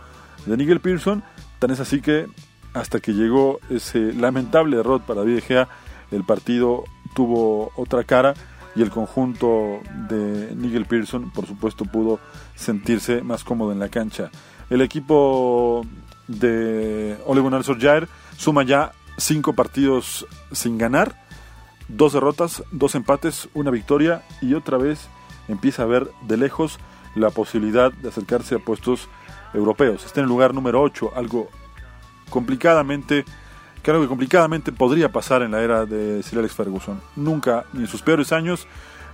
de 0.46 0.56
Nigel 0.58 0.80
Pearson. 0.80 1.24
Tan 1.60 1.72
es 1.72 1.80
así 1.80 2.02
que 2.02 2.28
hasta 2.74 3.00
que 3.00 3.14
llegó 3.14 3.60
ese 3.70 4.14
lamentable 4.14 4.78
error 4.78 5.02
para 5.02 5.22
David 5.22 5.36
De 5.36 5.42
Gea, 5.42 5.68
el 6.12 6.24
partido 6.24 6.84
tuvo 7.16 7.72
otra 7.76 8.04
cara 8.04 8.36
y 8.76 8.84
el 8.84 8.92
conjunto 8.92 9.80
de 10.08 10.54
Nigel 10.56 10.86
Pearson, 10.86 11.32
por 11.32 11.48
supuesto, 11.48 11.86
pudo 11.86 12.20
sentirse 12.54 13.24
más 13.24 13.44
cómodo 13.44 13.72
en 13.72 13.80
la 13.80 13.90
cancha. 13.90 14.30
El 14.70 14.82
equipo 14.82 15.84
de 16.28 17.18
Ole 17.26 17.42
Gunnar 17.42 17.64
Solskjaer 17.64 18.08
suma 18.38 18.64
ya 18.64 18.92
cinco 19.18 19.54
partidos 19.54 20.26
sin 20.52 20.78
ganar, 20.78 21.16
dos 21.88 22.14
derrotas, 22.14 22.64
dos 22.72 22.96
empates, 22.96 23.50
una 23.54 23.72
victoria 23.72 24.24
y 24.42 24.54
otra 24.54 24.78
vez 24.78 25.10
empieza 25.48 25.84
a 25.84 25.88
ver 25.88 26.10
de 26.28 26.38
lejos 26.38 26.80
la 27.16 27.30
posibilidad 27.32 27.92
de 27.92 28.10
acercarse 28.10 28.56
a 28.56 28.60
puestos 28.60 29.10
europeos. 29.54 30.06
Está 30.06 30.20
en 30.20 30.26
el 30.26 30.30
lugar 30.30 30.54
número 30.54 30.82
8, 30.82 31.14
algo 31.16 31.50
complicadamente, 32.30 33.26
creo 33.82 34.02
que 34.02 34.08
complicadamente 34.08 34.72
podría 34.72 35.12
pasar 35.12 35.42
en 35.42 35.52
la 35.52 35.62
era 35.62 35.86
de 35.86 36.22
Sir 36.24 36.40
Alex 36.40 36.54
Ferguson. 36.54 37.02
Nunca, 37.16 37.66
ni 37.74 37.82
en 37.82 37.88
sus 37.88 38.02
peores 38.02 38.32
años, 38.32 38.68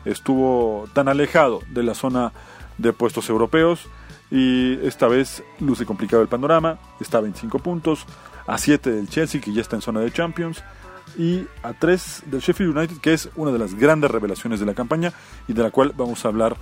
estuvo 0.06 0.88
tan 0.94 1.08
alejado 1.08 1.62
de 1.70 1.84
la 1.84 1.94
zona 1.94 2.34
de 2.78 2.92
puestos 2.92 3.30
europeos 3.30 3.88
y 4.32 4.80
esta 4.86 5.08
vez 5.08 5.44
luce 5.60 5.86
complicado 5.86 6.24
el 6.24 6.28
panorama, 6.28 6.80
está 7.00 7.20
a 7.20 7.22
25 7.22 7.60
puntos, 7.60 8.06
a 8.48 8.58
7 8.58 8.92
del 8.92 9.08
Chelsea, 9.08 9.42
que 9.42 9.54
ya 9.54 9.62
está 9.62 9.76
en 9.76 9.82
zona 9.82 10.00
de 10.02 10.12
Champions, 10.12 10.64
y 11.18 11.46
a 11.62 11.74
3 11.74 12.24
del 12.28 12.42
Sheffield 12.42 12.76
United, 12.76 12.98
que 12.98 13.14
es 13.14 13.30
una 13.36 13.52
de 13.52 13.60
las 13.60 13.76
grandes 13.76 14.10
revelaciones 14.10 14.60
de 14.60 14.66
la 14.66 14.74
campaña 14.74 15.14
y 15.48 15.54
de 15.54 15.64
la 15.64 15.72
cual 15.72 15.94
vamos 15.96 16.26
a 16.26 16.30
hablar 16.30 16.56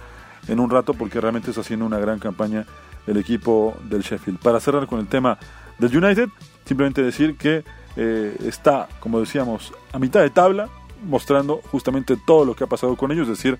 en 0.48 0.60
un 0.60 0.70
rato 0.70 0.94
porque 0.94 1.22
realmente 1.22 1.52
está 1.52 1.62
haciendo 1.62 1.86
una 1.86 2.00
gran 2.00 2.20
campaña 2.20 2.65
el 3.08 3.17
equipo 3.17 3.78
del 3.89 4.02
Sheffield. 4.02 4.39
Para 4.39 4.60
cerrar 4.60 4.88
con 4.88 5.00
el 5.00 5.08
tema 5.08 5.38
del 5.80 5.96
United, 5.96 6.30
simplemente 6.65 7.02
decir 7.02 7.38
que 7.38 7.63
eh, 7.96 8.36
está, 8.46 8.88
como 9.00 9.20
decíamos, 9.20 9.74
a 9.91 10.00
mitad 10.00 10.22
de 10.22 10.30
tabla, 10.30 10.70
mostrando 11.04 11.62
justamente 11.72 12.17
todo 12.26 12.46
lo 12.46 12.56
que 12.56 12.63
ha 12.63 12.67
pasado 12.67 12.96
con 12.96 13.12
ellos, 13.12 13.28
es 13.28 13.38
decir, 13.38 13.58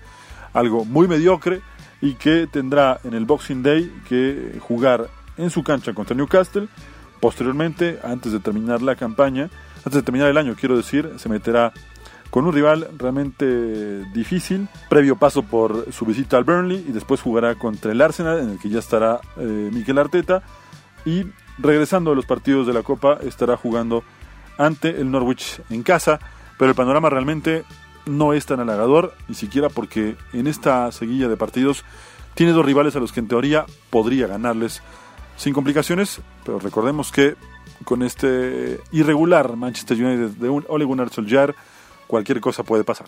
algo 0.52 0.84
muy 0.84 1.08
mediocre 1.08 1.60
y 2.00 2.14
que 2.14 2.46
tendrá 2.46 3.00
en 3.04 3.14
el 3.14 3.24
Boxing 3.24 3.62
Day 3.62 3.92
que 4.08 4.58
jugar 4.60 5.08
en 5.36 5.50
su 5.50 5.62
cancha 5.62 5.94
contra 5.94 6.14
Newcastle 6.14 6.68
Posteriormente, 7.22 8.00
antes 8.02 8.32
de 8.32 8.40
terminar 8.40 8.82
la 8.82 8.96
campaña, 8.96 9.48
antes 9.76 9.92
de 9.92 10.02
terminar 10.02 10.28
el 10.28 10.36
año, 10.36 10.56
quiero 10.58 10.76
decir, 10.76 11.08
se 11.18 11.28
meterá 11.28 11.72
con 12.30 12.44
un 12.46 12.52
rival 12.52 12.88
realmente 12.98 14.04
difícil, 14.06 14.66
previo 14.90 15.14
paso 15.14 15.44
por 15.44 15.92
su 15.92 16.04
visita 16.04 16.36
al 16.36 16.42
Burnley 16.42 16.84
y 16.88 16.90
después 16.90 17.20
jugará 17.20 17.54
contra 17.54 17.92
el 17.92 18.02
Arsenal, 18.02 18.40
en 18.40 18.50
el 18.50 18.58
que 18.58 18.70
ya 18.70 18.80
estará 18.80 19.20
eh, 19.36 19.70
Miquel 19.72 19.98
Arteta, 19.98 20.42
y 21.04 21.26
regresando 21.58 22.10
a 22.10 22.16
los 22.16 22.26
partidos 22.26 22.66
de 22.66 22.72
la 22.72 22.82
Copa 22.82 23.20
estará 23.22 23.56
jugando 23.56 24.02
ante 24.58 25.00
el 25.00 25.08
Norwich 25.08 25.60
en 25.70 25.84
casa, 25.84 26.18
pero 26.58 26.70
el 26.70 26.74
panorama 26.74 27.08
realmente 27.08 27.62
no 28.04 28.32
es 28.32 28.46
tan 28.46 28.58
halagador, 28.58 29.14
ni 29.28 29.36
siquiera 29.36 29.68
porque 29.68 30.16
en 30.32 30.48
esta 30.48 30.90
seguilla 30.90 31.28
de 31.28 31.36
partidos 31.36 31.84
tiene 32.34 32.50
dos 32.50 32.66
rivales 32.66 32.96
a 32.96 32.98
los 32.98 33.12
que 33.12 33.20
en 33.20 33.28
teoría 33.28 33.64
podría 33.90 34.26
ganarles 34.26 34.82
sin 35.36 35.52
complicaciones, 35.52 36.20
pero 36.44 36.58
recordemos 36.58 37.10
que 37.12 37.36
con 37.84 38.02
este 38.02 38.80
irregular 38.92 39.56
Manchester 39.56 39.96
United 40.02 40.36
de 40.36 40.48
un 40.48 40.64
Ole 40.68 40.84
Gunnar 40.84 41.10
Solskjaer, 41.10 41.54
cualquier 42.06 42.40
cosa 42.40 42.62
puede 42.62 42.84
pasar. 42.84 43.06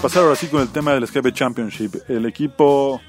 Pasar 0.00 0.24
ahora 0.24 0.36
sí 0.36 0.48
con 0.48 0.60
el 0.60 0.68
tema 0.68 0.92
del 0.92 1.06
Sky 1.06 1.32
Championship. 1.32 1.94
El 2.08 2.26
equipo 2.26 3.00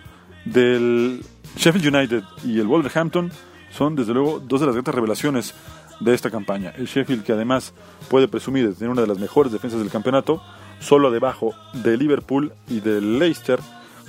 del 0.45 1.23
Sheffield 1.55 1.95
United 1.95 2.23
y 2.45 2.59
el 2.59 2.67
Wolverhampton 2.67 3.31
son 3.71 3.95
desde 3.95 4.13
luego 4.13 4.39
dos 4.39 4.61
de 4.61 4.67
las 4.67 4.75
grandes 4.75 4.95
revelaciones 4.95 5.53
de 5.99 6.13
esta 6.13 6.31
campaña. 6.31 6.73
El 6.77 6.85
Sheffield 6.85 7.23
que 7.23 7.33
además 7.33 7.73
puede 8.09 8.27
presumir 8.27 8.67
de 8.67 8.73
tener 8.73 8.89
una 8.89 9.01
de 9.01 9.07
las 9.07 9.19
mejores 9.19 9.51
defensas 9.51 9.79
del 9.79 9.89
campeonato, 9.89 10.41
solo 10.79 11.11
debajo 11.11 11.53
de 11.73 11.97
Liverpool 11.97 12.53
y 12.69 12.79
del 12.79 13.19
Leicester 13.19 13.59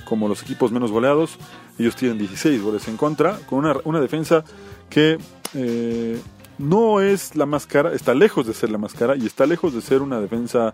como 0.05 0.27
los 0.27 0.41
equipos 0.41 0.71
menos 0.71 0.91
goleados. 0.91 1.37
Ellos 1.77 1.95
tienen 1.95 2.17
16 2.17 2.61
goles 2.61 2.87
en 2.87 2.97
contra, 2.97 3.37
con 3.47 3.59
una, 3.59 3.75
una 3.83 3.99
defensa 3.99 4.43
que 4.89 5.17
eh, 5.53 6.19
no 6.57 7.01
es 7.01 7.35
la 7.35 7.45
más 7.45 7.65
cara, 7.65 7.93
está 7.93 8.13
lejos 8.13 8.47
de 8.47 8.53
ser 8.53 8.69
la 8.69 8.77
más 8.77 8.93
cara 8.93 9.15
y 9.15 9.25
está 9.25 9.45
lejos 9.45 9.73
de 9.73 9.81
ser 9.81 10.01
una 10.01 10.19
defensa 10.19 10.73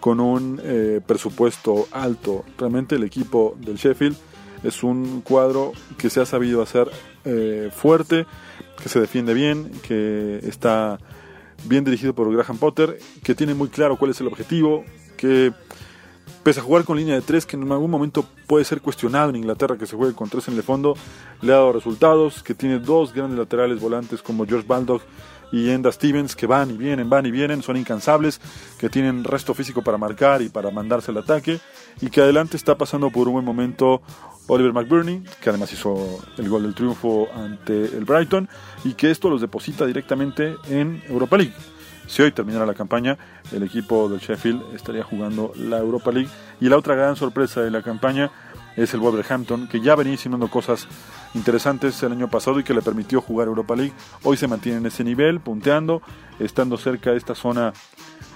con 0.00 0.18
un 0.18 0.60
eh, 0.64 1.00
presupuesto 1.06 1.86
alto. 1.92 2.44
Realmente 2.58 2.96
el 2.96 3.04
equipo 3.04 3.56
del 3.60 3.76
Sheffield 3.76 4.16
es 4.64 4.82
un 4.82 5.20
cuadro 5.22 5.72
que 5.96 6.10
se 6.10 6.20
ha 6.20 6.26
sabido 6.26 6.62
hacer 6.62 6.90
eh, 7.24 7.70
fuerte, 7.72 8.26
que 8.82 8.88
se 8.88 9.00
defiende 9.00 9.34
bien, 9.34 9.70
que 9.86 10.40
está 10.42 10.98
bien 11.64 11.84
dirigido 11.84 12.14
por 12.14 12.34
Graham 12.34 12.58
Potter, 12.58 12.98
que 13.22 13.34
tiene 13.34 13.54
muy 13.54 13.68
claro 13.68 13.96
cuál 13.96 14.10
es 14.10 14.20
el 14.20 14.26
objetivo, 14.26 14.84
que 15.16 15.52
pese 16.42 16.60
a 16.60 16.62
jugar 16.62 16.84
con 16.84 16.96
línea 16.96 17.14
de 17.14 17.20
tres, 17.20 17.44
que 17.44 17.56
en 17.56 17.70
algún 17.70 17.90
momento 17.90 18.24
puede 18.46 18.64
ser 18.64 18.80
cuestionado 18.80 19.30
en 19.30 19.36
Inglaterra 19.36 19.76
que 19.76 19.86
se 19.86 19.96
juegue 19.96 20.14
con 20.14 20.30
tres 20.30 20.48
en 20.48 20.56
el 20.56 20.62
fondo, 20.62 20.94
le 21.42 21.52
ha 21.52 21.56
dado 21.56 21.72
resultados, 21.72 22.42
que 22.42 22.54
tiene 22.54 22.78
dos 22.78 23.12
grandes 23.12 23.38
laterales 23.38 23.80
volantes 23.80 24.22
como 24.22 24.46
George 24.46 24.66
Baldock 24.66 25.02
y 25.52 25.70
Enda 25.70 25.90
Stevens, 25.92 26.36
que 26.36 26.46
van 26.46 26.70
y 26.70 26.76
vienen, 26.76 27.10
van 27.10 27.26
y 27.26 27.30
vienen, 27.30 27.62
son 27.62 27.76
incansables, 27.76 28.40
que 28.78 28.88
tienen 28.88 29.24
resto 29.24 29.54
físico 29.54 29.82
para 29.82 29.98
marcar 29.98 30.42
y 30.42 30.48
para 30.48 30.70
mandarse 30.70 31.10
al 31.10 31.18
ataque, 31.18 31.60
y 32.00 32.10
que 32.10 32.20
adelante 32.20 32.56
está 32.56 32.76
pasando 32.76 33.10
por 33.10 33.28
un 33.28 33.34
buen 33.34 33.44
momento 33.44 34.02
Oliver 34.46 34.72
McBurney, 34.72 35.22
que 35.40 35.50
además 35.50 35.72
hizo 35.72 36.20
el 36.38 36.48
gol 36.48 36.62
del 36.62 36.74
triunfo 36.74 37.28
ante 37.34 37.84
el 37.84 38.04
Brighton, 38.04 38.48
y 38.84 38.94
que 38.94 39.10
esto 39.10 39.30
los 39.30 39.40
deposita 39.40 39.86
directamente 39.86 40.56
en 40.68 41.02
Europa 41.08 41.36
League. 41.36 41.54
Si 42.10 42.22
hoy 42.22 42.32
terminara 42.32 42.66
la 42.66 42.74
campaña, 42.74 43.16
el 43.52 43.62
equipo 43.62 44.08
del 44.08 44.18
Sheffield 44.18 44.74
estaría 44.74 45.04
jugando 45.04 45.52
la 45.56 45.78
Europa 45.78 46.10
League. 46.10 46.28
Y 46.60 46.68
la 46.68 46.76
otra 46.76 46.96
gran 46.96 47.14
sorpresa 47.14 47.60
de 47.60 47.70
la 47.70 47.82
campaña 47.82 48.32
es 48.82 48.94
el 48.94 49.00
Wolverhampton, 49.00 49.68
que 49.68 49.80
ya 49.80 49.94
venía 49.94 50.14
haciendo 50.14 50.48
cosas 50.48 50.88
interesantes 51.34 52.02
el 52.02 52.12
año 52.12 52.28
pasado 52.28 52.58
y 52.58 52.64
que 52.64 52.72
le 52.72 52.82
permitió 52.82 53.20
jugar 53.20 53.48
Europa 53.48 53.76
League. 53.76 53.92
Hoy 54.22 54.36
se 54.36 54.48
mantiene 54.48 54.78
en 54.78 54.86
ese 54.86 55.04
nivel, 55.04 55.40
punteando, 55.40 56.00
estando 56.38 56.78
cerca 56.78 57.10
de 57.10 57.18
esta 57.18 57.34
zona 57.34 57.72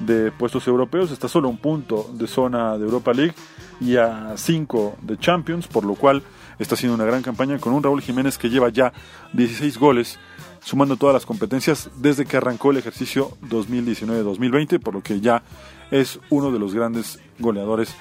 de 0.00 0.30
puestos 0.32 0.66
europeos. 0.68 1.10
Está 1.10 1.28
solo 1.28 1.48
un 1.48 1.58
punto 1.58 2.10
de 2.12 2.26
zona 2.26 2.76
de 2.76 2.84
Europa 2.84 3.12
League 3.12 3.34
y 3.80 3.96
a 3.96 4.34
cinco 4.36 4.96
de 5.00 5.18
Champions, 5.18 5.66
por 5.66 5.84
lo 5.84 5.94
cual 5.94 6.22
está 6.58 6.74
haciendo 6.74 6.94
una 6.94 7.04
gran 7.04 7.22
campaña 7.22 7.58
con 7.58 7.72
un 7.72 7.82
Raúl 7.82 8.02
Jiménez 8.02 8.36
que 8.36 8.50
lleva 8.50 8.68
ya 8.68 8.92
16 9.32 9.78
goles 9.78 10.18
sumando 10.62 10.96
todas 10.96 11.14
las 11.14 11.26
competencias 11.26 11.90
desde 11.96 12.24
que 12.24 12.36
arrancó 12.36 12.70
el 12.70 12.78
ejercicio 12.78 13.36
2019-2020, 13.48 14.80
por 14.80 14.94
lo 14.94 15.02
que 15.02 15.20
ya 15.20 15.42
es 15.90 16.20
uno 16.30 16.50
de 16.50 16.58
los 16.58 16.74
grandes 16.74 17.20
goleadores 17.38 17.94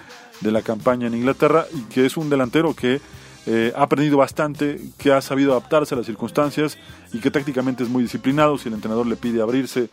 de 0.43 0.51
la 0.51 0.61
campaña 0.61 1.07
en 1.07 1.15
Inglaterra 1.15 1.65
y 1.73 1.81
que 1.83 2.05
es 2.05 2.17
un 2.17 2.29
delantero 2.29 2.75
que 2.75 3.01
eh, 3.45 3.73
ha 3.75 3.83
aprendido 3.83 4.17
bastante, 4.17 4.79
que 4.97 5.11
ha 5.11 5.21
sabido 5.21 5.51
adaptarse 5.51 5.95
a 5.95 5.97
las 5.97 6.05
circunstancias 6.05 6.77
y 7.11 7.19
que 7.19 7.29
tácticamente 7.29 7.83
es 7.83 7.89
muy 7.89 8.03
disciplinado. 8.03 8.57
Si 8.57 8.69
el 8.69 8.75
entrenador 8.75 9.05
le 9.05 9.17
pide 9.17 9.41
abrirse 9.41 9.89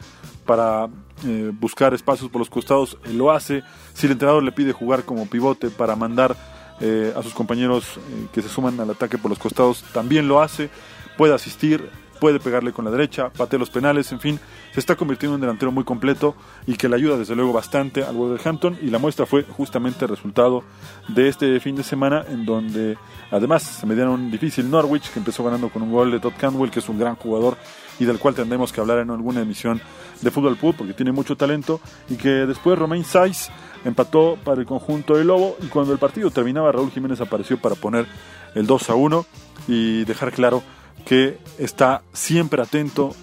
para 0.47 0.89
eh, 1.27 1.51
buscar 1.59 1.93
espacios 1.95 2.31
por 2.31 2.39
los 2.39 2.51
costados, 2.51 2.97
lo 3.13 3.33
hace. 3.33 3.63
Si 3.95 4.07
el 4.07 4.13
entrenador 4.13 4.43
le 4.43 4.53
pide 4.53 4.73
jugar 4.73 5.05
como 5.05 5.27
pivote 5.27 5.71
para 5.71 5.97
mandar 5.97 6.37
eh, 6.81 7.13
a 7.17 7.23
sus 7.23 7.35
compañeros 7.35 7.99
que 8.33 8.41
se 8.41 8.49
suman 8.49 8.79
al 8.79 8.91
ataque 8.91 9.19
por 9.19 9.31
los 9.31 9.39
costados, 9.39 9.85
también 9.93 10.29
lo 10.29 10.41
hace. 10.41 10.71
Puede 11.17 11.35
asistir, 11.35 11.91
puede 12.21 12.39
pegarle 12.39 12.73
con 12.73 12.85
la 12.85 12.91
derecha, 12.91 13.31
patea 13.31 13.59
los 13.59 13.71
penales, 13.71 14.13
en 14.13 14.21
fin, 14.21 14.39
se 14.73 14.79
está 14.79 14.95
convirtiendo 14.95 15.35
en 15.35 15.37
un 15.37 15.41
delantero 15.41 15.73
muy 15.73 15.85
completo 15.85 16.37
y 16.67 16.75
que 16.75 16.89
le 16.89 16.97
ayuda 16.97 17.17
desde 17.17 17.35
luego 17.35 17.53
bastante 17.53 18.05
al 18.05 18.15
Wolverhampton 18.15 18.79
y 18.83 18.91
la 18.91 18.99
muestra 18.99 19.27
fue 19.27 19.43
justamente 19.43 20.05
el 20.05 20.11
resultado 20.11 20.63
de 21.09 21.29
este 21.29 21.59
fin 21.61 21.75
de 21.75 21.83
semana 21.83 22.25
en 22.29 22.45
donde 22.45 22.97
además 23.31 23.63
se 23.63 23.87
medían 23.87 24.09
un 24.09 24.31
difícil 24.31 24.71
Norwich 24.71 25.11
que 25.11 25.19
empezó 25.19 25.43
ganando 25.43 25.71
con 25.71 25.83
un 25.83 25.91
gol 25.91 26.13
de 26.13 26.21
Todd 26.21 26.35
Cantwell 26.39 26.71
que 26.71 26.79
es 26.79 26.89
un 26.89 26.99
gran 26.99 27.17
jugador 27.17 27.57
y 27.99 28.05
del 28.05 28.19
cual 28.19 28.35
tendremos 28.35 28.73
que 28.73 28.81
hablar 28.81 28.99
en 28.99 29.11
alguna 29.11 29.41
emisión 29.41 29.81
de 30.21 30.31
Fútbol 30.31 30.57
Pool 30.57 30.75
porque 30.77 30.95
tiene 30.95 31.13
mucho 31.13 31.37
talento 31.37 31.81
y 32.09 32.17
que 32.17 32.29
después 32.29 32.79
Romain 32.79 33.05
Saiz 33.05 33.49
empató 33.85 34.37
para 34.45 34.61
el 34.61 34.67
conjunto 34.67 35.17
de 35.17 35.25
Lobo 35.25 35.57
y 35.63 35.67
cuando 35.67 35.93
el 35.93 35.99
partido 35.99 36.31
terminaba 36.31 36.71
Raúl 36.71 36.91
Jiménez 36.91 37.21
apareció 37.21 37.59
para 37.59 37.75
poner 37.75 38.07
el 38.55 38.67
2 38.67 38.91
a 38.91 38.95
1 38.95 39.27
y 39.69 40.05
dejar 40.05 40.33
claro 40.33 40.63
que 41.05 41.39
está 41.59 42.03
siempre 42.13 42.63
atento, 42.63 43.15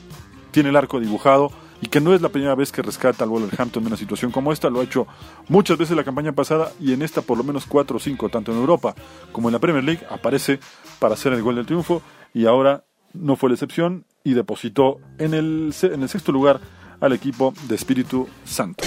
tiene 0.51 0.69
el 0.69 0.75
arco 0.75 0.99
dibujado 0.99 1.51
y 1.81 1.87
que 1.87 2.01
no 2.01 2.13
es 2.13 2.21
la 2.21 2.29
primera 2.29 2.55
vez 2.55 2.71
que 2.71 2.81
rescata 2.81 3.23
al 3.23 3.29
Wolverhampton 3.29 3.83
de 3.83 3.87
una 3.87 3.97
situación 3.97 4.31
como 4.31 4.51
esta, 4.51 4.69
lo 4.69 4.79
ha 4.79 4.83
hecho 4.83 5.07
muchas 5.47 5.77
veces 5.77 5.95
la 5.95 6.03
campaña 6.03 6.31
pasada 6.31 6.71
y 6.79 6.93
en 6.93 7.01
esta 7.01 7.21
por 7.21 7.37
lo 7.37 7.43
menos 7.43 7.65
4 7.65 7.97
o 7.97 7.99
5, 7.99 8.29
tanto 8.29 8.51
en 8.51 8.57
Europa 8.57 8.95
como 9.31 9.49
en 9.49 9.53
la 9.53 9.59
Premier 9.59 9.83
League, 9.83 10.05
aparece 10.09 10.59
para 10.99 11.13
hacer 11.13 11.33
el 11.33 11.43
gol 11.43 11.55
del 11.55 11.65
triunfo 11.65 12.01
y 12.33 12.45
ahora 12.45 12.83
no 13.13 13.35
fue 13.35 13.49
la 13.49 13.55
excepción 13.55 14.05
y 14.23 14.33
depositó 14.33 14.99
en 15.17 15.33
el, 15.33 15.73
en 15.81 16.01
el 16.01 16.09
sexto 16.09 16.31
lugar 16.31 16.59
al 16.99 17.13
equipo 17.13 17.53
de 17.67 17.75
Espíritu 17.75 18.27
Santo. 18.43 18.83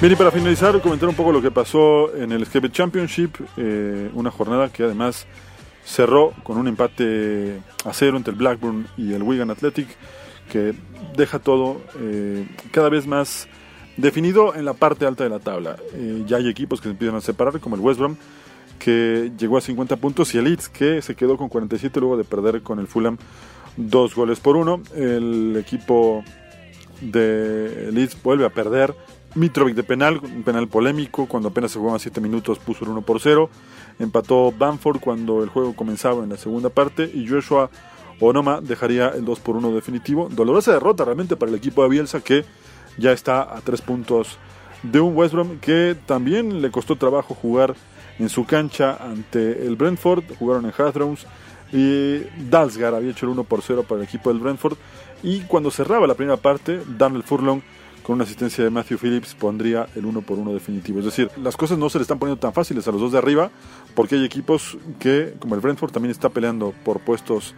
Bien, 0.00 0.14
y 0.14 0.16
para 0.16 0.30
finalizar, 0.30 0.80
comentar 0.80 1.10
un 1.10 1.14
poco 1.14 1.30
lo 1.30 1.42
que 1.42 1.50
pasó 1.50 2.16
en 2.16 2.32
el 2.32 2.46
Skate 2.46 2.72
Championship, 2.72 3.36
eh, 3.58 4.10
una 4.14 4.30
jornada 4.30 4.70
que 4.70 4.84
además 4.84 5.26
cerró 5.84 6.32
con 6.42 6.56
un 6.56 6.68
empate 6.68 7.60
a 7.84 7.92
cero 7.92 8.16
entre 8.16 8.32
el 8.32 8.38
Blackburn 8.38 8.86
y 8.96 9.12
el 9.12 9.22
Wigan 9.22 9.50
Athletic, 9.50 9.88
que 10.50 10.72
deja 11.14 11.38
todo 11.38 11.82
eh, 11.98 12.48
cada 12.70 12.88
vez 12.88 13.06
más 13.06 13.46
definido 13.98 14.54
en 14.54 14.64
la 14.64 14.72
parte 14.72 15.04
alta 15.04 15.24
de 15.24 15.28
la 15.28 15.38
tabla. 15.38 15.76
Eh, 15.92 16.22
ya 16.26 16.38
hay 16.38 16.48
equipos 16.48 16.80
que 16.80 16.84
se 16.84 16.92
empiezan 16.92 17.16
a 17.16 17.20
separar, 17.20 17.60
como 17.60 17.76
el 17.76 17.82
West 17.82 18.00
Brom, 18.00 18.16
que 18.78 19.30
llegó 19.38 19.58
a 19.58 19.60
50 19.60 19.96
puntos, 19.96 20.34
y 20.34 20.38
el 20.38 20.44
Leeds, 20.44 20.70
que 20.70 21.02
se 21.02 21.14
quedó 21.14 21.36
con 21.36 21.50
47 21.50 22.00
luego 22.00 22.16
de 22.16 22.24
perder 22.24 22.62
con 22.62 22.78
el 22.78 22.86
Fulham 22.86 23.18
dos 23.76 24.14
goles 24.14 24.40
por 24.40 24.56
uno. 24.56 24.80
El 24.96 25.58
equipo 25.58 26.24
de 27.02 27.90
Leeds 27.92 28.22
vuelve 28.22 28.46
a 28.46 28.50
perder. 28.50 28.94
Mitrovic 29.34 29.76
de 29.76 29.84
penal, 29.84 30.20
un 30.22 30.42
penal 30.42 30.66
polémico, 30.66 31.26
cuando 31.26 31.50
apenas 31.50 31.70
se 31.70 31.78
jugaban 31.78 32.00
7 32.00 32.20
minutos 32.20 32.58
puso 32.58 32.84
el 32.84 32.90
1 32.90 33.02
por 33.02 33.20
0. 33.20 33.48
Empató 33.98 34.52
Bamford 34.52 34.98
cuando 35.00 35.42
el 35.44 35.48
juego 35.48 35.76
comenzaba 35.76 36.24
en 36.24 36.30
la 36.30 36.36
segunda 36.36 36.68
parte 36.68 37.10
y 37.12 37.28
Joshua 37.28 37.70
Onoma 38.18 38.60
dejaría 38.60 39.08
el 39.10 39.24
2 39.24 39.40
por 39.40 39.56
1 39.56 39.72
definitivo. 39.72 40.28
Dolorosa 40.30 40.72
derrota 40.72 41.04
realmente 41.04 41.36
para 41.36 41.50
el 41.50 41.56
equipo 41.56 41.82
de 41.82 41.90
Bielsa 41.90 42.20
que 42.20 42.44
ya 42.98 43.12
está 43.12 43.42
a 43.42 43.60
3 43.60 43.80
puntos 43.82 44.36
de 44.82 45.00
un 45.00 45.16
West 45.16 45.34
Brom 45.34 45.58
que 45.58 45.96
también 46.06 46.60
le 46.60 46.70
costó 46.70 46.96
trabajo 46.96 47.34
jugar 47.34 47.74
en 48.18 48.28
su 48.28 48.44
cancha 48.46 48.96
ante 48.96 49.66
el 49.66 49.76
Brentford. 49.76 50.24
Jugaron 50.38 50.66
en 50.66 50.72
Hathrows 50.76 51.26
y 51.72 52.22
Dalsgaard 52.50 52.96
había 52.96 53.12
hecho 53.12 53.26
el 53.26 53.32
1 53.32 53.44
por 53.44 53.62
0 53.62 53.84
para 53.88 54.00
el 54.00 54.08
equipo 54.08 54.30
del 54.30 54.40
Brentford. 54.40 54.76
Y 55.22 55.42
cuando 55.42 55.70
cerraba 55.70 56.06
la 56.06 56.14
primera 56.14 56.36
parte, 56.36 56.80
Daniel 56.98 57.22
Furlong 57.22 57.62
con 58.02 58.14
una 58.14 58.24
asistencia 58.24 58.64
de 58.64 58.70
Matthew 58.70 58.98
Phillips 58.98 59.34
pondría 59.34 59.86
el 59.94 60.06
1 60.06 60.22
por 60.22 60.38
1 60.38 60.52
definitivo. 60.52 60.98
Es 60.98 61.04
decir, 61.04 61.30
las 61.42 61.56
cosas 61.56 61.78
no 61.78 61.90
se 61.90 61.98
le 61.98 62.02
están 62.02 62.18
poniendo 62.18 62.40
tan 62.40 62.52
fáciles 62.52 62.86
a 62.88 62.92
los 62.92 63.00
dos 63.00 63.12
de 63.12 63.18
arriba, 63.18 63.50
porque 63.94 64.16
hay 64.16 64.24
equipos 64.24 64.78
que, 64.98 65.34
como 65.38 65.54
el 65.54 65.60
Brentford, 65.60 65.92
también 65.92 66.10
está 66.10 66.28
peleando 66.28 66.74
por 66.84 67.00
puestos 67.00 67.54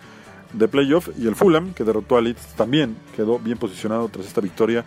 de 0.52 0.68
playoff, 0.68 1.08
y 1.18 1.26
el 1.26 1.34
Fulham, 1.34 1.72
que 1.72 1.84
derrotó 1.84 2.16
a 2.16 2.20
Leeds, 2.20 2.54
también 2.56 2.96
quedó 3.16 3.38
bien 3.38 3.58
posicionado 3.58 4.08
tras 4.08 4.26
esta 4.26 4.40
victoria 4.40 4.84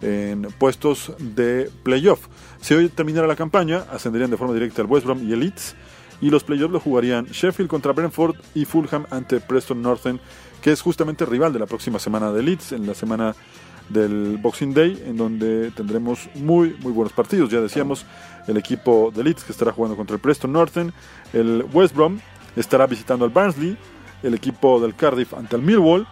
en 0.00 0.42
puestos 0.58 1.12
de 1.18 1.70
playoff. 1.82 2.28
Si 2.60 2.74
hoy 2.74 2.88
terminara 2.88 3.26
la 3.26 3.36
campaña, 3.36 3.84
ascenderían 3.90 4.30
de 4.30 4.36
forma 4.36 4.54
directa 4.54 4.82
al 4.82 4.88
West 4.88 5.06
Brom 5.06 5.28
y 5.28 5.32
el 5.32 5.40
Leeds, 5.40 5.74
y 6.20 6.30
los 6.30 6.44
playoffs 6.44 6.72
lo 6.72 6.80
jugarían 6.80 7.24
Sheffield 7.26 7.68
contra 7.68 7.92
Brentford 7.92 8.36
y 8.54 8.66
Fulham 8.66 9.06
ante 9.10 9.40
Preston 9.40 9.82
Northern, 9.82 10.20
que 10.62 10.70
es 10.70 10.80
justamente 10.80 11.24
rival 11.24 11.52
de 11.52 11.58
la 11.58 11.66
próxima 11.66 11.98
semana 11.98 12.30
de 12.30 12.42
Leeds, 12.42 12.72
en 12.72 12.86
la 12.86 12.94
semana 12.94 13.34
del 13.90 14.38
Boxing 14.38 14.72
Day, 14.72 15.02
en 15.06 15.16
donde 15.16 15.70
tendremos 15.72 16.28
muy, 16.34 16.76
muy 16.80 16.92
buenos 16.92 17.12
partidos. 17.12 17.50
Ya 17.50 17.60
decíamos, 17.60 18.06
el 18.46 18.56
equipo 18.56 19.12
de 19.14 19.24
Leeds 19.24 19.44
que 19.44 19.52
estará 19.52 19.72
jugando 19.72 19.96
contra 19.96 20.14
el 20.14 20.20
Preston 20.20 20.52
Northern, 20.52 20.92
el 21.32 21.64
West 21.72 21.94
Brom 21.94 22.18
estará 22.56 22.86
visitando 22.86 23.24
al 23.24 23.30
Barnsley, 23.30 23.76
el 24.22 24.34
equipo 24.34 24.80
del 24.80 24.94
Cardiff 24.94 25.34
ante 25.34 25.56
el 25.56 25.62
Millwall, 25.62 26.06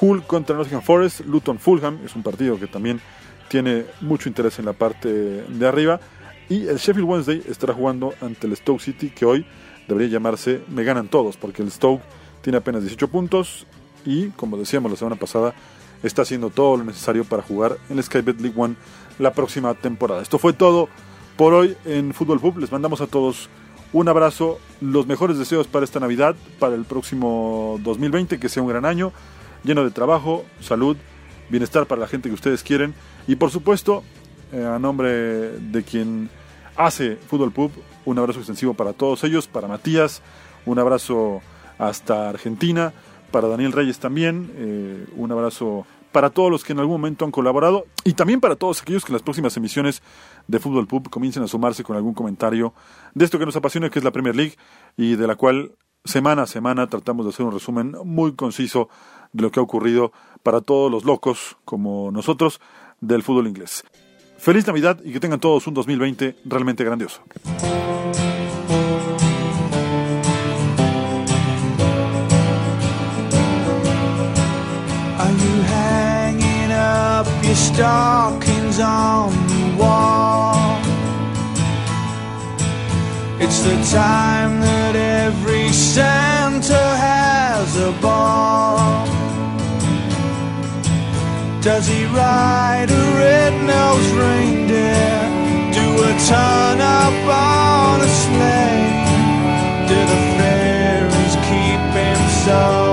Hull 0.00 0.22
contra 0.22 0.56
Nottingham 0.56 0.82
Forest, 0.82 1.20
Luton 1.26 1.58
Fulham, 1.58 1.98
es 2.04 2.14
un 2.14 2.22
partido 2.22 2.58
que 2.58 2.66
también 2.66 3.00
tiene 3.48 3.86
mucho 4.00 4.28
interés 4.28 4.58
en 4.58 4.64
la 4.66 4.72
parte 4.72 5.08
de 5.08 5.66
arriba, 5.66 6.00
y 6.48 6.66
el 6.66 6.76
Sheffield 6.76 7.08
Wednesday 7.08 7.42
estará 7.48 7.74
jugando 7.74 8.14
ante 8.20 8.46
el 8.46 8.56
Stoke 8.56 8.80
City, 8.80 9.10
que 9.10 9.24
hoy 9.24 9.46
debería 9.88 10.08
llamarse 10.08 10.62
Me 10.68 10.84
ganan 10.84 11.08
todos, 11.08 11.36
porque 11.36 11.62
el 11.62 11.70
Stoke 11.70 12.02
tiene 12.42 12.58
apenas 12.58 12.82
18 12.82 13.08
puntos 13.08 13.66
y, 14.04 14.28
como 14.30 14.56
decíamos 14.56 14.90
la 14.90 14.96
semana 14.96 15.16
pasada, 15.16 15.54
está 16.02 16.22
haciendo 16.22 16.50
todo 16.50 16.76
lo 16.76 16.84
necesario 16.84 17.24
para 17.24 17.42
jugar 17.42 17.78
en 17.88 17.96
la 17.96 18.02
Skybet 18.02 18.40
League 18.40 18.60
One 18.60 18.76
la 19.18 19.32
próxima 19.32 19.74
temporada. 19.74 20.22
Esto 20.22 20.38
fue 20.38 20.52
todo 20.52 20.88
por 21.36 21.54
hoy 21.54 21.76
en 21.84 22.12
Fútbol 22.12 22.40
Pub. 22.40 22.58
Les 22.58 22.72
mandamos 22.72 23.00
a 23.00 23.06
todos 23.06 23.48
un 23.92 24.08
abrazo, 24.08 24.58
los 24.80 25.06
mejores 25.06 25.38
deseos 25.38 25.66
para 25.66 25.84
esta 25.84 26.00
Navidad, 26.00 26.36
para 26.58 26.74
el 26.74 26.84
próximo 26.84 27.78
2020, 27.82 28.38
que 28.38 28.48
sea 28.48 28.62
un 28.62 28.68
gran 28.68 28.84
año, 28.84 29.12
lleno 29.64 29.84
de 29.84 29.90
trabajo, 29.90 30.44
salud, 30.60 30.96
bienestar 31.48 31.86
para 31.86 32.00
la 32.00 32.08
gente 32.08 32.28
que 32.28 32.34
ustedes 32.34 32.62
quieren 32.62 32.94
y 33.26 33.36
por 33.36 33.50
supuesto, 33.50 34.02
eh, 34.52 34.64
a 34.64 34.78
nombre 34.78 35.10
de 35.58 35.82
quien 35.82 36.28
hace 36.76 37.16
Fútbol 37.16 37.52
Pub, 37.52 37.72
un 38.04 38.18
abrazo 38.18 38.38
extensivo 38.38 38.74
para 38.74 38.92
todos 38.92 39.24
ellos, 39.24 39.46
para 39.46 39.68
Matías, 39.68 40.22
un 40.64 40.78
abrazo 40.78 41.40
hasta 41.78 42.28
Argentina, 42.28 42.92
para 43.30 43.48
Daniel 43.48 43.72
Reyes 43.72 43.98
también, 43.98 44.50
eh, 44.56 45.06
un 45.16 45.32
abrazo 45.32 45.86
para 46.12 46.30
todos 46.30 46.50
los 46.50 46.64
que 46.64 46.72
en 46.72 46.78
algún 46.78 46.94
momento 46.94 47.24
han 47.24 47.30
colaborado 47.30 47.84
y 48.02 48.14
también 48.14 48.40
para 48.40 48.56
todos 48.56 48.80
aquellos 48.80 49.04
que 49.04 49.12
en 49.12 49.14
las 49.14 49.22
próximas 49.22 49.56
emisiones 49.56 50.02
de 50.48 50.58
Fútbol 50.58 50.86
Pub 50.86 51.10
comiencen 51.10 51.42
a 51.42 51.48
sumarse 51.48 51.84
con 51.84 51.94
algún 51.94 52.14
comentario 52.14 52.72
de 53.14 53.24
esto 53.24 53.38
que 53.38 53.44
nos 53.44 53.56
apasiona, 53.56 53.90
que 53.90 53.98
es 53.98 54.04
la 54.04 54.12
Premier 54.12 54.34
League 54.34 54.54
y 54.96 55.16
de 55.16 55.26
la 55.26 55.34
cual 55.34 55.72
semana 56.06 56.42
a 56.42 56.46
semana 56.46 56.86
tratamos 56.86 57.26
de 57.26 57.30
hacer 57.30 57.44
un 57.44 57.52
resumen 57.52 57.96
muy 58.04 58.34
conciso 58.34 58.88
de 59.32 59.42
lo 59.42 59.50
que 59.50 59.60
ha 59.60 59.62
ocurrido 59.62 60.12
para 60.42 60.62
todos 60.62 60.90
los 60.90 61.04
locos 61.04 61.58
como 61.64 62.10
nosotros 62.10 62.60
del 63.00 63.22
fútbol 63.22 63.48
inglés. 63.48 63.84
Feliz 64.38 64.66
Navidad 64.66 65.00
y 65.04 65.12
que 65.12 65.20
tengan 65.20 65.40
todos 65.40 65.66
un 65.66 65.74
2020 65.74 66.36
realmente 66.44 66.84
grandioso. 66.84 67.22
Stockings 77.76 78.80
on 78.80 79.30
the 79.48 79.76
wall? 79.78 80.80
It's 83.38 83.60
the 83.60 83.76
time 83.94 84.62
that 84.62 84.96
every 84.96 85.68
Santa 85.68 86.84
has 86.96 87.76
a 87.76 87.92
ball. 88.00 89.04
Does 91.60 91.86
he 91.86 92.06
ride 92.06 92.88
a 92.88 93.04
red-nosed 93.20 94.12
reindeer? 94.24 95.20
Do 95.76 95.86
a 96.08 96.12
turn 96.32 96.80
up 96.80 97.18
on 97.28 98.00
a 98.00 98.10
sleigh? 98.22 98.88
Do 99.90 99.98
the 100.12 100.20
fairies 100.38 101.34
keep 101.44 101.82
him 102.00 102.20
sober 102.46 102.85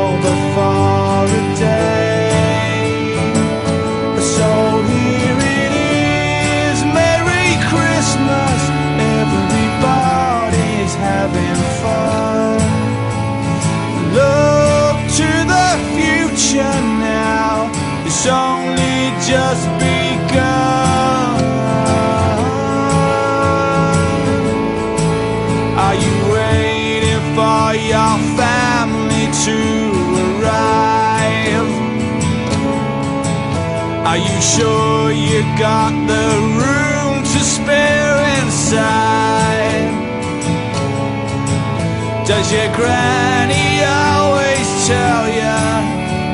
your 42.54 42.72
granny 42.76 43.82
always 43.82 44.70
tell 44.86 45.26
you 45.28 45.58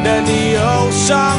that 0.03 0.27
the 0.27 0.59
old 0.59 0.91
songs 0.91 1.38